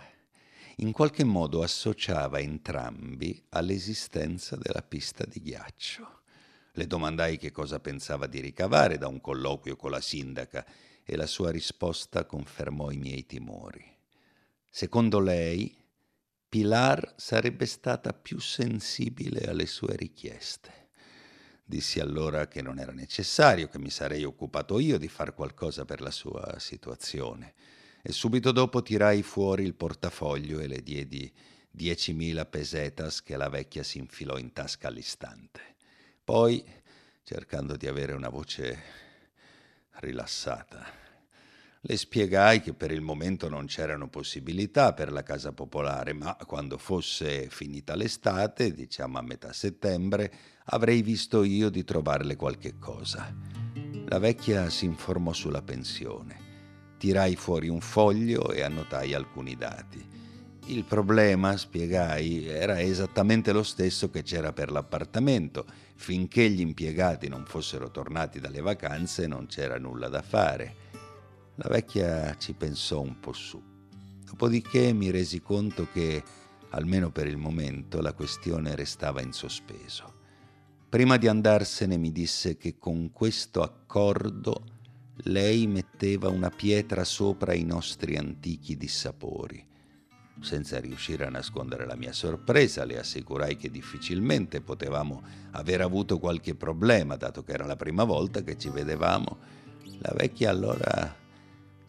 In 0.76 0.92
qualche 0.92 1.24
modo 1.24 1.62
associava 1.62 2.38
entrambi 2.38 3.44
all'esistenza 3.50 4.56
della 4.56 4.82
pista 4.82 5.24
di 5.26 5.40
ghiaccio. 5.40 6.22
Le 6.72 6.86
domandai 6.86 7.36
che 7.36 7.50
cosa 7.50 7.80
pensava 7.80 8.26
di 8.26 8.40
ricavare 8.40 8.96
da 8.96 9.08
un 9.08 9.20
colloquio 9.20 9.76
con 9.76 9.90
la 9.90 10.00
sindaca 10.00 10.64
e 11.04 11.16
la 11.16 11.26
sua 11.26 11.50
risposta 11.50 12.24
confermò 12.24 12.90
i 12.90 12.96
miei 12.96 13.26
timori. 13.26 13.84
Secondo 14.68 15.18
lei, 15.18 15.76
Pilar 16.48 17.14
sarebbe 17.16 17.66
stata 17.66 18.12
più 18.12 18.40
sensibile 18.40 19.48
alle 19.48 19.66
sue 19.66 19.96
richieste. 19.96 20.89
Dissi 21.70 22.00
allora 22.00 22.48
che 22.48 22.62
non 22.62 22.80
era 22.80 22.90
necessario, 22.90 23.68
che 23.68 23.78
mi 23.78 23.90
sarei 23.90 24.24
occupato 24.24 24.80
io 24.80 24.98
di 24.98 25.06
far 25.06 25.34
qualcosa 25.34 25.84
per 25.84 26.00
la 26.00 26.10
sua 26.10 26.58
situazione. 26.58 27.54
E 28.02 28.10
subito 28.10 28.50
dopo 28.50 28.82
tirai 28.82 29.22
fuori 29.22 29.62
il 29.62 29.76
portafoglio 29.76 30.58
e 30.58 30.66
le 30.66 30.82
diedi 30.82 31.32
diecimila 31.70 32.44
pesetas 32.44 33.22
che 33.22 33.36
la 33.36 33.48
vecchia 33.48 33.84
si 33.84 33.98
infilò 33.98 34.36
in 34.36 34.52
tasca 34.52 34.88
all'istante. 34.88 35.76
Poi, 36.24 36.64
cercando 37.22 37.76
di 37.76 37.86
avere 37.86 38.14
una 38.14 38.30
voce 38.30 38.82
rilassata, 40.00 40.99
le 41.82 41.96
spiegai 41.96 42.60
che 42.60 42.74
per 42.74 42.90
il 42.90 43.00
momento 43.00 43.48
non 43.48 43.64
c'erano 43.64 44.08
possibilità 44.08 44.92
per 44.92 45.10
la 45.10 45.22
casa 45.22 45.52
popolare, 45.52 46.12
ma 46.12 46.36
quando 46.46 46.76
fosse 46.76 47.48
finita 47.48 47.94
l'estate, 47.94 48.74
diciamo 48.74 49.16
a 49.16 49.22
metà 49.22 49.52
settembre, 49.54 50.30
avrei 50.66 51.00
visto 51.00 51.42
io 51.42 51.70
di 51.70 51.82
trovarle 51.82 52.36
qualche 52.36 52.78
cosa. 52.78 53.34
La 54.08 54.18
vecchia 54.18 54.68
si 54.68 54.84
informò 54.84 55.32
sulla 55.32 55.62
pensione. 55.62 56.48
Tirai 56.98 57.34
fuori 57.34 57.68
un 57.68 57.80
foglio 57.80 58.52
e 58.52 58.60
annotai 58.60 59.14
alcuni 59.14 59.56
dati. 59.56 60.06
Il 60.66 60.84
problema, 60.84 61.56
spiegai, 61.56 62.46
era 62.46 62.78
esattamente 62.78 63.52
lo 63.52 63.62
stesso 63.62 64.10
che 64.10 64.22
c'era 64.22 64.52
per 64.52 64.70
l'appartamento. 64.70 65.64
Finché 65.94 66.50
gli 66.50 66.60
impiegati 66.60 67.28
non 67.28 67.46
fossero 67.46 67.90
tornati 67.90 68.38
dalle 68.38 68.60
vacanze 68.60 69.26
non 69.26 69.46
c'era 69.46 69.78
nulla 69.78 70.08
da 70.08 70.20
fare. 70.20 70.79
La 71.56 71.68
vecchia 71.68 72.36
ci 72.38 72.54
pensò 72.54 73.00
un 73.00 73.20
po' 73.20 73.32
su. 73.32 73.62
Dopodiché 74.24 74.92
mi 74.92 75.10
resi 75.10 75.40
conto 75.40 75.88
che, 75.92 76.22
almeno 76.70 77.10
per 77.10 77.26
il 77.26 77.36
momento, 77.36 78.00
la 78.00 78.12
questione 78.12 78.74
restava 78.74 79.20
in 79.20 79.32
sospeso. 79.32 80.14
Prima 80.88 81.18
di 81.18 81.28
andarsene 81.28 81.96
mi 81.96 82.10
disse 82.10 82.56
che 82.56 82.78
con 82.78 83.12
questo 83.12 83.62
accordo 83.62 84.64
lei 85.24 85.66
metteva 85.66 86.28
una 86.30 86.50
pietra 86.50 87.04
sopra 87.04 87.52
i 87.52 87.64
nostri 87.64 88.16
antichi 88.16 88.76
dissapori. 88.76 89.66
Senza 90.40 90.80
riuscire 90.80 91.26
a 91.26 91.30
nascondere 91.30 91.84
la 91.84 91.96
mia 91.96 92.12
sorpresa, 92.12 92.84
le 92.84 92.98
assicurai 92.98 93.56
che 93.56 93.70
difficilmente 93.70 94.62
potevamo 94.62 95.22
aver 95.50 95.82
avuto 95.82 96.18
qualche 96.18 96.54
problema, 96.54 97.16
dato 97.16 97.44
che 97.44 97.52
era 97.52 97.66
la 97.66 97.76
prima 97.76 98.04
volta 98.04 98.42
che 98.42 98.56
ci 98.56 98.70
vedevamo. 98.70 99.38
La 99.98 100.14
vecchia 100.16 100.48
allora 100.48 101.14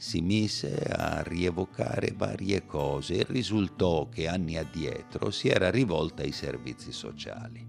si 0.01 0.21
mise 0.21 0.73
a 0.77 1.21
rievocare 1.21 2.11
varie 2.17 2.65
cose 2.65 3.17
e 3.17 3.25
risultò 3.29 4.09
che 4.09 4.27
anni 4.27 4.57
addietro 4.57 5.29
si 5.29 5.47
era 5.47 5.69
rivolta 5.69 6.23
ai 6.23 6.31
servizi 6.31 6.91
sociali. 6.91 7.63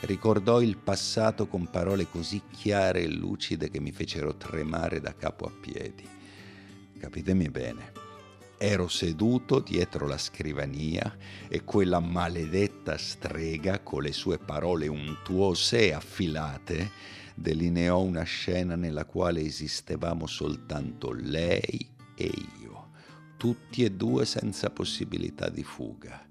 Ricordò 0.00 0.62
il 0.62 0.78
passato 0.78 1.46
con 1.48 1.68
parole 1.68 2.08
così 2.08 2.40
chiare 2.50 3.02
e 3.02 3.08
lucide 3.08 3.68
che 3.68 3.78
mi 3.78 3.92
fecero 3.92 4.36
tremare 4.36 5.00
da 5.00 5.14
capo 5.14 5.44
a 5.44 5.50
piedi. 5.50 6.08
Capitemi 6.98 7.50
bene. 7.50 7.92
Ero 8.56 8.88
seduto 8.88 9.60
dietro 9.60 10.06
la 10.06 10.16
scrivania 10.16 11.14
e 11.46 11.62
quella 11.62 12.00
maledetta 12.00 12.96
strega, 12.96 13.80
con 13.80 14.00
le 14.00 14.12
sue 14.12 14.38
parole 14.38 14.86
untuose 14.88 15.88
e 15.88 15.92
affilate, 15.92 16.90
delineò 17.38 18.00
una 18.00 18.22
scena 18.22 18.76
nella 18.76 19.04
quale 19.04 19.42
esistevamo 19.42 20.26
soltanto 20.26 21.12
lei 21.12 21.86
e 22.14 22.32
io, 22.60 22.90
tutti 23.36 23.84
e 23.84 23.92
due 23.92 24.24
senza 24.24 24.70
possibilità 24.70 25.50
di 25.50 25.62
fuga. 25.62 26.26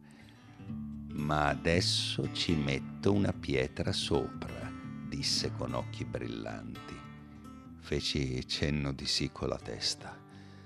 Ma 1.14 1.48
adesso 1.48 2.34
ci 2.34 2.56
metto 2.56 3.14
una 3.14 3.32
pietra 3.32 3.92
sopra, 3.92 4.72
disse 5.08 5.52
con 5.52 5.76
occhi 5.76 6.04
brillanti. 6.04 6.94
Feci 7.80 8.46
cenno 8.48 8.92
di 8.92 9.06
sì 9.06 9.30
con 9.32 9.50
la 9.50 9.60
testa. 9.60 10.24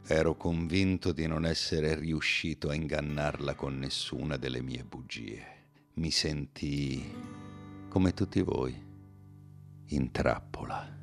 Ero 0.07 0.35
convinto 0.35 1.11
di 1.11 1.27
non 1.27 1.45
essere 1.45 1.95
riuscito 1.95 2.69
a 2.69 2.73
ingannarla 2.73 3.55
con 3.55 3.77
nessuna 3.77 4.37
delle 4.37 4.61
mie 4.61 4.85
bugie. 4.85 5.57
Mi 5.95 6.09
sentii 6.09 7.13
come 7.89 8.13
tutti 8.13 8.41
voi 8.41 8.87
in 9.89 10.11
trappola. 10.11 10.97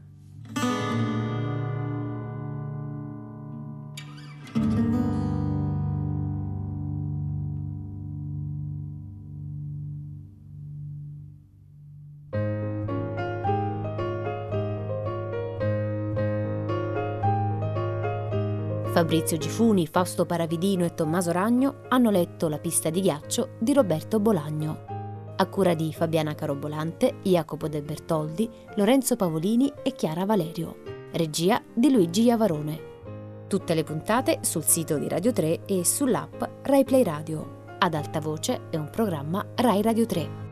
Fabrizio 18.92 19.37
Gifuni, 19.37 19.87
Fausto 19.87 20.25
Paravidino 20.25 20.87
e 20.87 20.94
Tommaso 20.94 21.31
Ragno 21.31 21.83
hanno 21.88 22.11
letto 22.11 22.49
La 22.49 22.59
pista 22.59 22.88
di 22.88 23.03
ghiaccio 23.03 23.57
di 23.59 23.75
Roberto 23.75 24.18
Bolagno 24.20 24.95
a 25.37 25.46
cura 25.46 25.75
di 25.75 25.92
Fabiana 25.92 26.35
Carobolante, 26.35 27.16
Jacopo 27.22 27.68
De 27.68 27.83
Bertoldi, 27.83 28.49
Lorenzo 28.77 29.16
Pavolini 29.16 29.72
e 29.83 29.92
Chiara 29.92 30.25
Valerio. 30.25 30.79
Regia 31.12 31.62
di 31.72 31.90
Luigi 31.90 32.22
Iavarone. 32.22 32.94
Tutte 33.46 33.75
le 33.75 33.85
puntate 33.85 34.38
sul 34.42 34.64
sito 34.64 34.99
di 34.99 35.09
Radio 35.09 35.33
3 35.33 35.64
e 35.66 35.85
sull'app 35.85 36.42
RaiPlay 36.62 37.03
Radio. 37.03 37.64
Ad 37.79 37.94
alta 37.94 38.20
voce 38.20 38.68
è 38.70 38.77
un 38.77 38.90
programma 38.90 39.46
Rai 39.55 39.83
Radio 39.83 40.07
3. 40.07 40.45